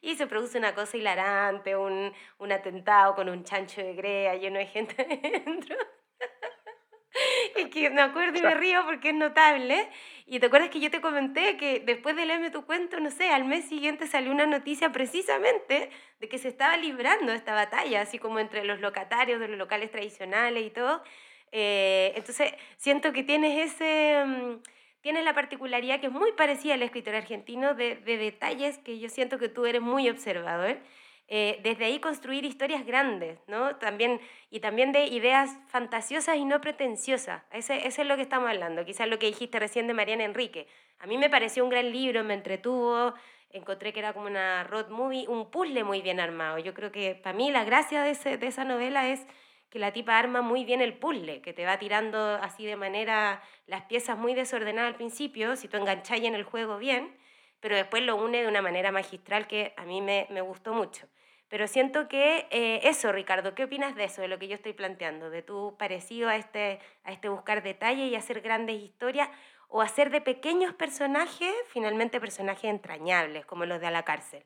[0.00, 4.58] y se produce una cosa hilarante, un, un atentado con un chancho de grea lleno
[4.58, 5.04] de gente
[5.44, 5.76] dentro.
[7.56, 9.88] y que me acuerdo y me río porque es notable.
[10.26, 13.30] Y te acuerdas que yo te comenté que después de leerme tu cuento, no sé,
[13.30, 15.90] al mes siguiente salió una noticia precisamente
[16.20, 19.90] de que se estaba librando esta batalla, así como entre los locatarios de los locales
[19.90, 21.02] tradicionales y todo.
[21.52, 24.24] Eh, entonces, siento que tienes ese...
[24.26, 24.62] Mm,
[25.00, 29.08] tienes la particularidad que es muy parecida al escritor argentino de, de detalles que yo
[29.08, 30.78] siento que tú eres muy observador.
[31.30, 33.76] Eh, desde ahí construir historias grandes, ¿no?
[33.76, 34.18] También,
[34.50, 37.42] y también de ideas fantasiosas y no pretenciosas.
[37.52, 40.66] Ese, ese es lo que estamos hablando, quizás lo que dijiste recién de Mariana Enrique.
[40.98, 43.12] A mí me pareció un gran libro, me entretuvo,
[43.50, 46.58] encontré que era como una road movie, un puzzle muy bien armado.
[46.58, 49.26] Yo creo que para mí la gracia de, ese, de esa novela es
[49.68, 53.42] que la tipa arma muy bien el puzzle, que te va tirando así de manera
[53.66, 57.14] las piezas muy desordenadas al principio, si tú enganchas en el juego bien,
[57.60, 61.06] pero después lo une de una manera magistral que a mí me, me gustó mucho.
[61.48, 64.74] Pero siento que eh, eso, Ricardo, ¿qué opinas de eso, de lo que yo estoy
[64.74, 65.30] planteando?
[65.30, 69.30] De tu parecido a este, a este buscar detalle y hacer grandes historias
[69.68, 74.44] o hacer de pequeños personajes finalmente personajes entrañables, como los de a la cárcel.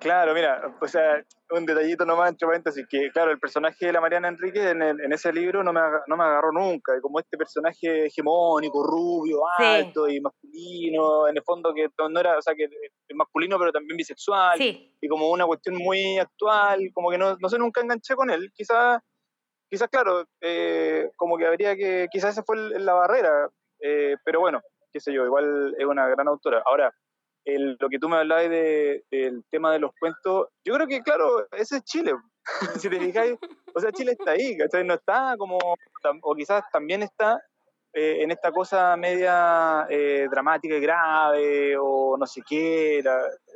[0.00, 4.00] Claro, mira, o sea, un detallito nomás entre paréntesis, que claro, el personaje de la
[4.00, 8.06] Mariana Enrique en, en ese libro no me, no me agarró nunca, como este personaje
[8.06, 13.14] hegemónico, rubio, alto y masculino, en el fondo que no era, o sea, que es
[13.14, 17.58] masculino pero también bisexual, y como una cuestión muy actual, como que no, no sé,
[17.58, 19.00] nunca enganché con él, quizás,
[19.68, 24.62] quizás claro, eh, como que habría que, quizás esa fue la barrera, eh, pero bueno,
[24.90, 26.62] qué sé yo, igual es una gran autora.
[26.64, 26.90] Ahora,
[27.44, 31.46] lo que tú me hablabas de, del tema de los cuentos, yo creo que, claro,
[31.52, 32.14] ese es Chile.
[32.80, 33.36] si te fijáis,
[33.74, 34.84] o sea, Chile está ahí, ¿cachai?
[34.84, 35.58] No está como,
[36.22, 37.40] o quizás también está
[37.92, 43.02] eh, en esta cosa media eh, dramática y grave, o no sé qué,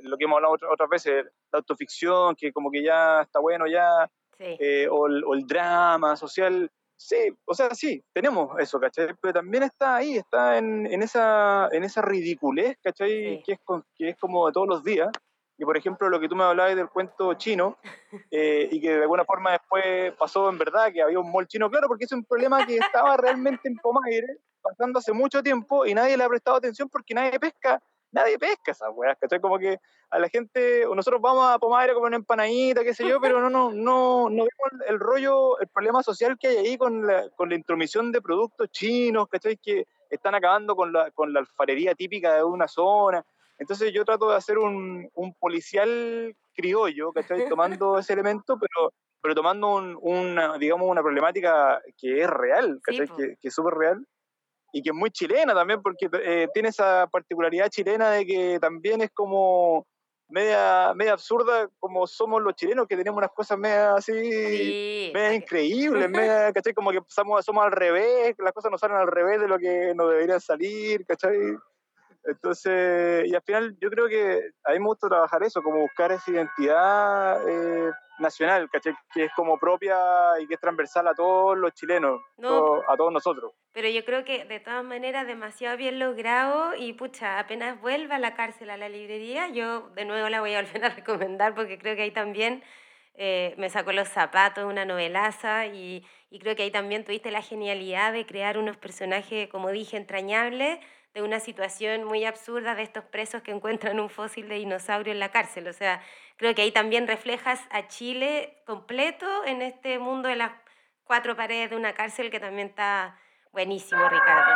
[0.03, 4.11] lo que hemos hablado otras, veces, la autoficción, que como que ya está bueno ya,
[4.39, 6.71] eh, o, o, el drama social.
[6.97, 9.09] Sí, o sea, sí, tenemos eso, ¿cachai?
[9.21, 13.43] Pero también está ahí, está en, en esa, en esa ridiculez, ¿cachai?
[13.45, 13.59] Que, es,
[13.97, 15.11] que es como de todos los días.
[15.57, 17.79] Y por ejemplo, lo que tú me hablabas del cuento chino,
[18.31, 21.71] eh, y que de alguna forma después pasó en verdad que había un mall chino,
[21.71, 25.95] claro, porque es un problema que estaba realmente en Pomaire, pasando hace mucho tiempo, y
[25.95, 27.83] nadie le ha prestado atención porque nadie pesca
[28.15, 29.41] nadie pesca esas weas, ¿cachai?
[29.41, 29.79] Como que
[30.11, 33.21] a la gente, o nosotros vamos a Pomadre a comer una empanadita, qué sé yo,
[33.21, 37.07] pero no, no, no, no vemos el rollo, el problema social que hay ahí con
[37.07, 39.57] la, con la intromisión de productos chinos, ¿cachai?
[39.57, 43.25] Que están acabando con la, con la alfarería típica de una zona.
[43.59, 47.49] Entonces yo trato de hacer un, un policial criollo, ¿cachai?
[47.59, 53.09] Tomando ese elemento, pero, pero tomando un, una, digamos, una problemática que es real, ¿cachai?
[53.09, 54.07] que, que es súper real
[54.75, 59.03] y que es muy chilena también, porque eh, tiene esa particularidad chilena de que también
[59.03, 59.87] es como
[60.29, 66.11] media, media absurda como somos los chilenos, que tenemos unas cosas media así, media increíbles,
[66.11, 66.75] media, ¿cachai?
[66.75, 69.95] Como que somos, somos al revés, las cosas no salen al revés de lo que
[69.95, 71.57] nos deberían salir, ¿cachai?
[72.25, 76.11] Entonces, y al final yo creo que a mí me gusta trabajar eso, como buscar
[76.13, 78.95] esa identidad eh, nacional, ¿cachai?
[79.13, 79.97] Que es como propia
[80.41, 83.53] y que es transversal a todos los chilenos, a todos nosotros.
[83.73, 88.21] Pero yo creo que de todas maneras demasiado bien logrado y pucha, apenas vuelva a
[88.21, 91.79] la cárcel, a la librería, yo de nuevo la voy a volver a recomendar porque
[91.79, 92.63] creo que ahí también
[93.15, 97.43] eh, me sacó los zapatos, una novelaza y, y creo que ahí también tuviste la
[97.43, 100.79] genialidad de crear unos personajes, como dije, entrañables
[101.15, 105.21] de una situación muy absurda de estos presos que encuentran un fósil de dinosaurio en
[105.21, 105.69] la cárcel.
[105.69, 106.03] O sea,
[106.37, 110.51] creo que ahí también reflejas a Chile completo en este mundo de las
[111.05, 113.17] cuatro paredes de una cárcel que también está
[113.53, 114.53] buenísimo, Ricardo.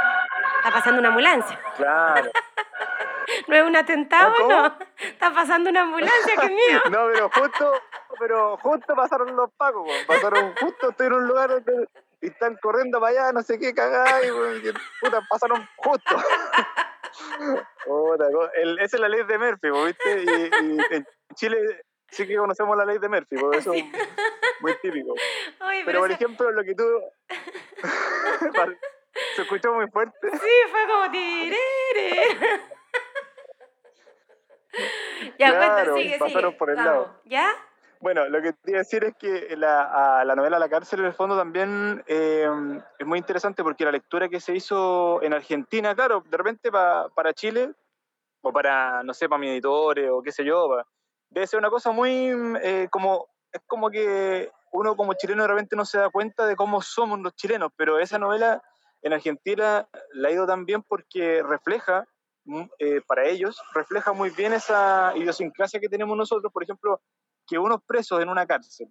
[0.57, 1.61] Está pasando una ambulancia.
[1.77, 2.31] Claro.
[3.47, 4.35] ¿No es un atentado?
[4.49, 4.75] No.
[4.99, 6.81] Está pasando una ambulancia, qué mío.
[6.91, 7.73] No, pero justo,
[8.19, 11.89] pero justo pasaron los pacos, pasaron justo, estoy en un lugar donde
[12.21, 14.31] y están corriendo para allá, no sé qué, cagada, y,
[15.01, 16.17] puta, pasaron justo.
[18.81, 20.25] esa es la ley de Murphy, ¿viste?
[20.25, 20.51] Y,
[20.95, 21.59] en Chile
[22.11, 23.85] sí que conocemos la ley de Murphy, porque eso es
[24.61, 25.15] muy típico.
[25.85, 26.85] pero, por ejemplo, lo que tú...
[29.35, 30.31] ¿Se escuchó muy fuerte?
[30.31, 31.59] Sí, fue como tirere.
[35.39, 37.21] ya, claro, sigue, pasaron por el lado.
[37.25, 37.53] ¿Ya?
[38.01, 41.07] Bueno, lo que te iba a decir es que la, la novela La cárcel, en
[41.07, 42.49] el fondo, también eh,
[42.99, 47.35] es muy interesante porque la lectura que se hizo en Argentina, claro, de repente para
[47.35, 47.73] Chile,
[48.41, 50.69] o para, no sé, para mi editor o qué sé yo,
[51.31, 52.31] debe ser una cosa muy
[52.63, 56.57] eh, como, es como que uno como chileno de repente no se da cuenta de
[56.57, 58.63] cómo somos los chilenos, pero esa novela
[59.03, 62.07] en Argentina la ha ido también porque refleja,
[62.45, 67.01] mm, eh, para ellos, refleja muy bien esa idiosincrasia que tenemos nosotros, por ejemplo,
[67.49, 68.89] que unos presos en una cárcel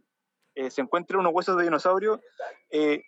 [0.56, 2.20] eh, se encuentren unos huesos de dinosaurio,
[2.72, 3.04] eh,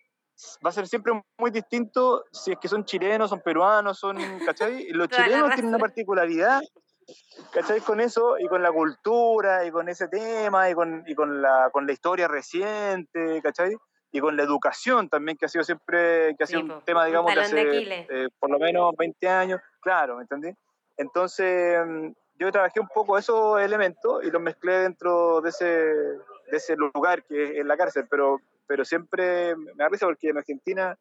[0.64, 4.88] va a ser siempre muy distinto si es que son chilenos, son peruanos, son, ¿cachai?
[4.92, 6.62] Los chilenos tienen una particularidad,
[7.52, 7.82] ¿cachai?
[7.82, 11.70] Con eso y con la cultura y con ese tema y con, y con, la,
[11.72, 13.76] con la historia reciente, ¿cachai?
[14.12, 17.34] Y con la educación también, que ha sido siempre, que ha sido un tema, digamos,
[17.34, 20.52] de hace eh, por lo menos 20 años, claro, ¿me entendí?
[20.98, 26.18] Entonces, mm, yo trabajé un poco esos elementos y los mezclé dentro de ese, de
[26.58, 30.98] ese lugar que es la cárcel, pero, pero siempre me da risa porque en Argentina,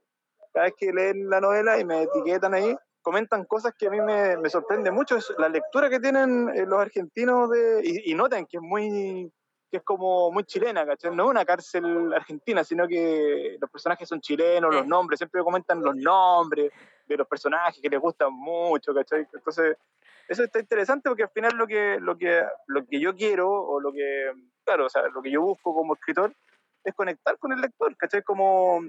[0.53, 4.01] cada vez que leen la novela y me etiquetan ahí, comentan cosas que a mí
[4.01, 8.45] me, me sorprende mucho, es la lectura que tienen eh, los argentinos de, y, notan
[8.45, 9.33] que es muy
[9.71, 11.15] que es como muy chilena, ¿cachai?
[11.15, 15.83] No es una cárcel argentina, sino que los personajes son chilenos, los nombres, siempre comentan
[15.83, 16.73] los nombres
[17.07, 19.27] de los personajes que les gustan mucho, ¿cachai?
[19.31, 19.77] Entonces,
[20.29, 23.81] eso está interesante porque al final lo que, lo que, lo que yo quiero o
[23.81, 24.31] lo que,
[24.63, 26.33] claro, o sea, lo que yo busco como escritor
[26.85, 28.23] es conectar con el lector, ¿cachai?
[28.23, 28.81] Como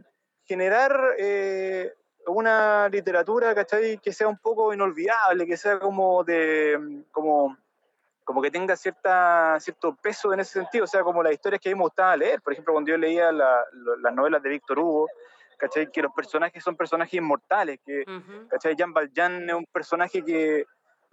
[0.44, 1.94] generar eh,
[2.28, 4.00] una literatura, ¿cachai?
[4.00, 7.58] Que sea un poco inolvidable, que sea como de, como,
[8.26, 11.70] como que tenga cierta, cierto peso en ese sentido, o sea, como las historias que
[11.70, 15.08] a mí me gustaba leer, por ejemplo, cuando yo leía las novelas de Víctor Hugo,
[15.58, 15.90] ¿cachai?
[15.90, 18.04] Que los personajes son personajes inmortales, que,
[18.50, 18.76] ¿cachai?
[18.76, 20.66] Jean Valjean es un personaje que,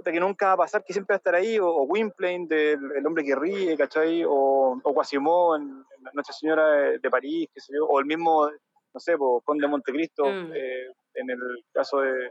[0.05, 2.79] que nunca va a pasar, que siempre va a estar ahí, o, o Gwynplaine, del
[2.97, 4.25] El hombre que ríe, ¿cachai?
[4.25, 6.67] O, o Quasimodo en, Nuestra Señora
[7.01, 10.53] de, París, qué sé yo, o el mismo, no sé, pues, Conde Montecristo, mm.
[10.55, 11.41] eh, en el
[11.73, 12.31] caso de,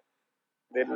[0.70, 0.90] del...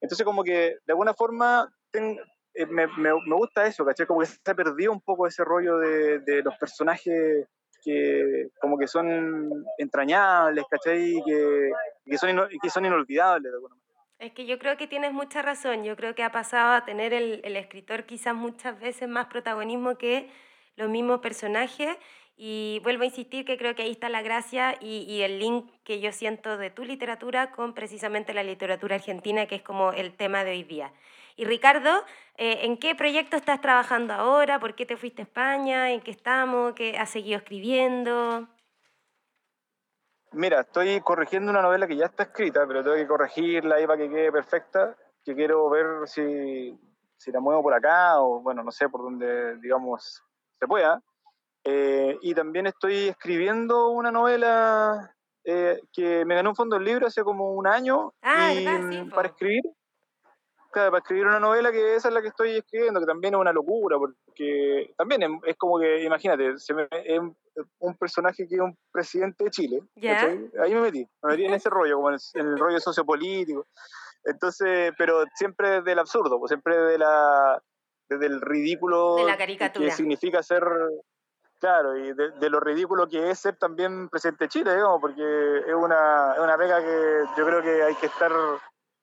[0.00, 4.06] Entonces como que de alguna forma eh, me, me, me, gusta eso, ¿cachai?
[4.06, 7.48] Como que se ha perdido un poco ese rollo de, de los personajes
[7.82, 11.22] que como que son entrañables, ¿cachai?
[11.24, 11.70] Que,
[12.04, 13.77] que, son, que son inolvidables de alguna manera.
[14.18, 15.84] Es que yo creo que tienes mucha razón.
[15.84, 19.96] Yo creo que ha pasado a tener el, el escritor quizás muchas veces más protagonismo
[19.96, 20.28] que
[20.76, 21.96] los mismos personajes.
[22.36, 25.66] Y vuelvo a insistir que creo que ahí está la gracia y, y, el link
[25.84, 30.14] que yo siento de tu literatura con precisamente la literatura argentina, que es como el
[30.14, 30.92] tema de hoy día.
[31.36, 32.04] Y Ricardo,
[32.36, 34.60] eh, ¿en qué proyecto estás trabajando ahora?
[34.60, 35.90] ¿Por qué te fuiste a España?
[35.92, 36.74] ¿En qué estamos?
[36.74, 38.48] ¿Qué has seguido escribiendo?
[40.32, 43.98] Mira, estoy corrigiendo una novela que ya está escrita, pero tengo que corregirla ahí para
[43.98, 46.78] que quede perfecta, que quiero ver si,
[47.16, 50.22] si la muevo por acá o, bueno, no sé, por donde, digamos,
[50.58, 51.02] se pueda.
[51.64, 55.14] Eh, y también estoy escribiendo una novela
[55.44, 59.28] eh, que me ganó un fondo del libro hace como un año ah, y, para
[59.28, 59.62] escribir
[60.72, 63.52] para escribir una novela que esa es la que estoy escribiendo, que también es una
[63.52, 67.20] locura, porque también es, como que, imagínate, se me, es
[67.78, 69.82] un personaje que es un presidente de Chile,
[70.62, 73.66] ahí me metí, me metí en ese rollo, como en el, rollo sociopolítico.
[74.24, 77.62] Entonces, pero siempre desde el absurdo, pues siempre desde, la,
[78.08, 79.86] desde el ridículo de la caricatura.
[79.86, 80.64] que significa ser,
[81.58, 85.22] claro, y de, lo ridículo que es ser también presidente de Chile, digamos, porque
[85.66, 88.32] es una, es una pega que yo creo que hay que estar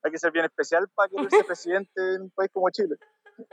[0.06, 2.96] hay que ser bien especial para que ser presidente en un país como Chile.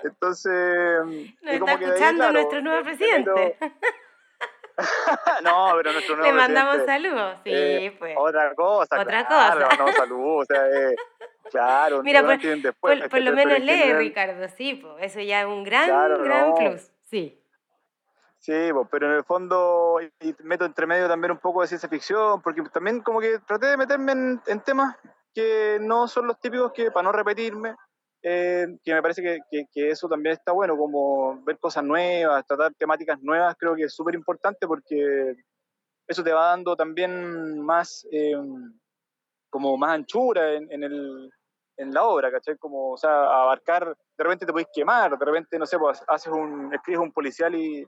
[0.04, 1.04] Entonces.
[1.42, 3.58] Nos está escuchando nuestro nuevo presidente.
[5.44, 8.16] no, pero nuestro nuevo Le mandamos saludos, sí, eh, pues.
[8.18, 9.00] Otra cosa.
[9.00, 9.56] Otra cosa.
[9.56, 10.96] Le mandamos saludos, o sea, eh,
[11.52, 12.04] claro.
[12.04, 15.88] Mira, por, después, por, lo menos lee, Ricardo, sí, pues, eso ya es un gran,
[16.24, 17.40] gran plus, sí.
[18.40, 21.88] Sí, pues, pero en el fondo y meto entre medio también un poco de ciencia
[21.88, 24.98] ficción, porque también como que traté de meterme en, en temas
[25.34, 27.76] que no son los típicos que, para no repetirme,
[28.22, 32.74] eh, que me parece que, que, eso también está bueno, como ver cosas nuevas, tratar
[32.76, 35.36] temáticas nuevas, creo que es súper importante porque
[36.08, 38.36] eso te va dando también más, eh,
[39.50, 41.30] como más anchura en, en, el,
[41.78, 42.58] en la obra, ¿cachai?
[42.58, 43.86] Como, o sea, abarcar,
[44.18, 47.54] de repente te puedes quemar, de repente, no sé, pues haces un, escribes un policial
[47.56, 47.86] y...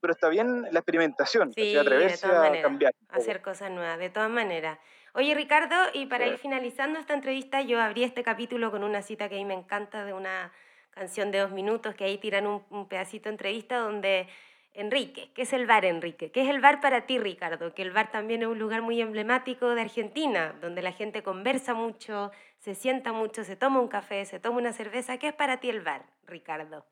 [0.00, 2.92] Pero está bien la experimentación, sí, atreverse a cambiar.
[3.08, 4.78] Hacer cosas nuevas, de todas maneras.
[5.14, 9.28] Oye, Ricardo, y para ir finalizando esta entrevista, yo abrí este capítulo con una cita
[9.28, 10.52] que a mí me encanta de una
[10.90, 14.28] canción de dos minutos, que ahí tiran un, pedacito de entrevista donde
[14.74, 16.30] Enrique, ¿qué es el bar, Enrique?
[16.30, 17.74] ¿Qué es el bar para ti, Ricardo?
[17.74, 21.72] Que el bar también es un lugar muy emblemático de Argentina, donde la gente conversa
[21.72, 25.18] mucho, se sienta mucho, se toma un café, se toma una cerveza.
[25.18, 26.84] ¿Qué es para ti el bar, Ricardo?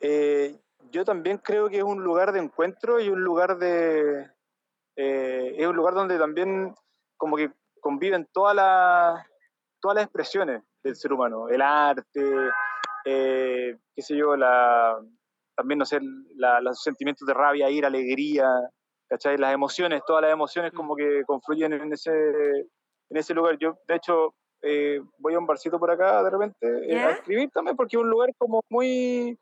[0.00, 0.56] Eh,
[0.90, 4.28] yo también creo que es un lugar de encuentro y un lugar de,
[4.96, 6.74] eh, es un lugar donde también
[7.16, 9.26] como que conviven todas las
[9.80, 12.50] todas las expresiones del ser humano, el arte,
[13.04, 14.98] eh, qué sé yo, la,
[15.54, 18.48] también, no sé, los sentimientos de rabia, ira, alegría,
[19.08, 19.36] ¿cachai?
[19.36, 20.76] Las emociones, todas las emociones mm.
[20.76, 23.58] como que confluyen en ese, en ese lugar.
[23.58, 26.66] Yo, de hecho, eh, voy a un barcito por acá de repente
[26.96, 29.38] a escribir también porque es un lugar como muy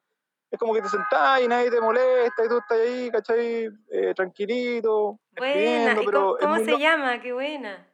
[0.52, 3.70] es como que te sentás y nadie te molesta y tú estás ahí, ¿cachai?
[3.90, 5.18] Eh, tranquilito.
[5.34, 7.18] Buena, cómo, se llama?
[7.22, 7.88] Qué buena.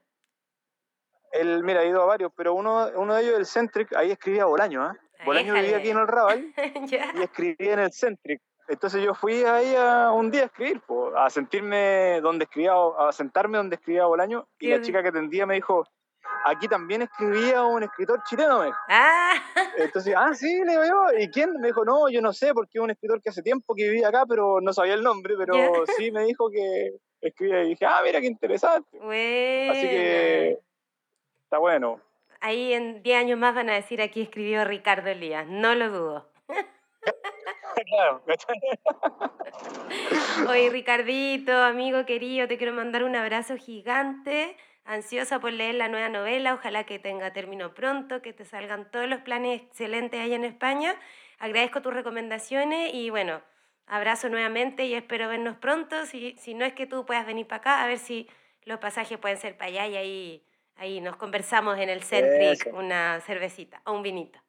[1.31, 4.47] El, mira, he ido a varios, pero uno, uno de ellos, el Centric, ahí escribía
[4.47, 4.97] Bolaño, ¿eh?
[5.25, 6.53] Bolaño vivía aquí en el Raval
[7.15, 8.43] y escribía en el Centric.
[8.67, 10.83] Entonces yo fui ahí a, un día a escribir,
[11.17, 15.55] a sentirme donde escribía, a sentarme donde escribía Bolaño, y la chica que atendía me
[15.55, 15.87] dijo,
[16.45, 19.35] aquí también escribía un escritor chileno, me Ah.
[19.77, 21.19] Entonces, ah, sí, le digo yo.
[21.19, 21.53] ¿Y quién?
[21.61, 24.09] Me dijo, no, yo no sé, porque es un escritor que hace tiempo que vivía
[24.09, 25.53] acá, pero no sabía el nombre, pero
[25.97, 28.99] sí me dijo que escribía y dije, ah, mira qué interesante.
[28.99, 30.59] Así que
[31.45, 32.01] está bueno.
[32.41, 36.29] Ahí en 10 años más van a decir aquí escribió Ricardo Elías, no lo dudo.
[40.49, 44.57] Oye, Ricardito, amigo querido, te quiero mandar un abrazo gigante
[44.89, 49.07] Ansiosa por leer la nueva novela, ojalá que tenga término pronto, que te salgan todos
[49.07, 50.97] los planes excelentes ahí en España.
[51.39, 53.43] Agradezco tus recomendaciones y bueno,
[53.87, 56.07] abrazo nuevamente y espero vernos pronto.
[56.07, 58.31] Si, si no es que tú puedas venir para acá, a ver si
[58.65, 63.21] los pasajes pueden ser para allá y ahí, ahí nos conversamos en el Centric una
[63.21, 64.41] cervecita o un vinito.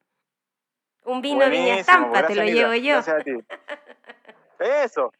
[1.04, 3.00] Un vino Viña Estampa, te lo llevo yo.
[4.60, 5.12] Eso.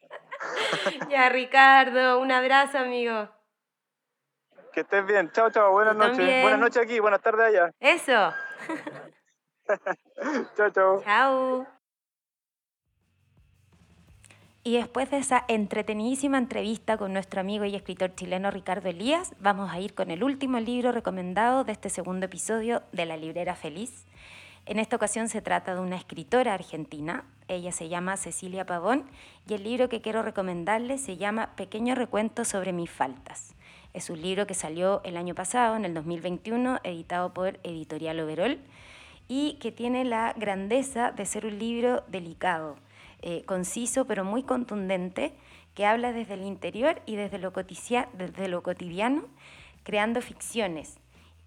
[1.10, 3.28] ya, Ricardo, un abrazo, amigo.
[4.72, 5.30] Que estés bien.
[5.32, 5.72] Chao, chao.
[5.72, 6.42] Buenas noches.
[6.42, 7.70] Buenas noches aquí, buenas tardes allá.
[7.80, 8.12] Eso.
[10.56, 11.02] chao, chao.
[11.02, 11.66] Chao.
[14.62, 19.72] Y después de esa entretenidísima entrevista con nuestro amigo y escritor chileno Ricardo Elías, vamos
[19.72, 24.04] a ir con el último libro recomendado de este segundo episodio de La Librera Feliz.
[24.66, 29.06] En esta ocasión se trata de una escritora argentina, ella se llama Cecilia Pavón
[29.48, 33.54] y el libro que quiero recomendarle se llama Pequeño recuento sobre mis faltas.
[33.92, 38.58] Es un libro que salió el año pasado, en el 2021, editado por Editorial Overol
[39.26, 42.76] y que tiene la grandeza de ser un libro delicado
[43.22, 45.34] eh, conciso pero muy contundente,
[45.74, 49.24] que habla desde el interior y desde lo, desde lo cotidiano,
[49.82, 50.98] creando ficciones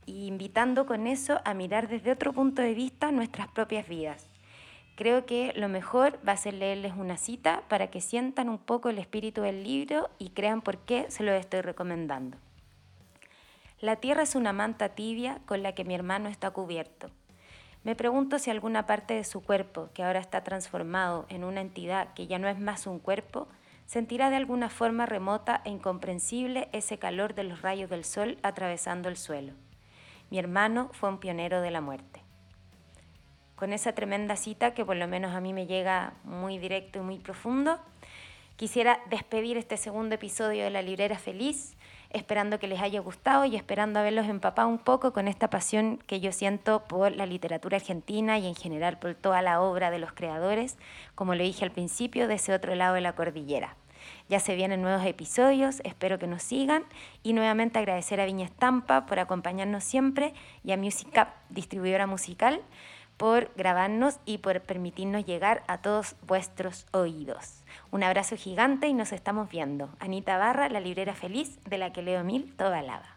[0.05, 4.32] e invitando con eso a mirar desde otro punto de vista nuestras propias vidas.
[4.95, 8.89] Creo que lo mejor va a ser leerles una cita para que sientan un poco
[8.89, 12.37] el espíritu del libro y crean por qué se lo estoy recomendando.
[13.81, 17.09] La tierra es una manta tibia con la que mi hermano está cubierto.
[17.83, 22.13] Me pregunto si alguna parte de su cuerpo, que ahora está transformado en una entidad
[22.13, 23.47] que ya no es más un cuerpo,
[23.85, 29.09] sentirá de alguna forma remota e incomprensible ese calor de los rayos del sol atravesando
[29.09, 29.53] el suelo.
[30.29, 32.22] Mi hermano fue un pionero de la muerte.
[33.63, 37.01] Con esa tremenda cita, que por lo menos a mí me llega muy directo y
[37.01, 37.79] muy profundo,
[38.57, 41.77] quisiera despedir este segundo episodio de La Librera Feliz
[42.09, 46.19] esperando que les haya gustado y esperando haberlos empapado un poco con esta pasión que
[46.19, 50.11] yo siento por la literatura argentina y en general por toda la obra de los
[50.11, 50.77] creadores,
[51.15, 53.77] como lo dije al principio, de ese otro lado de la cordillera.
[54.27, 56.83] Ya se vienen nuevos episodios, espero que nos sigan
[57.23, 60.33] y nuevamente agradecer a Viña Estampa por acompañarnos siempre
[60.65, 62.61] y a Music distribuidora musical,
[63.17, 67.63] por grabarnos y por permitirnos llegar a todos vuestros oídos.
[67.91, 69.89] Un abrazo gigante y nos estamos viendo.
[69.99, 73.12] Anita Barra, la librera feliz de la que leo mil toda lava.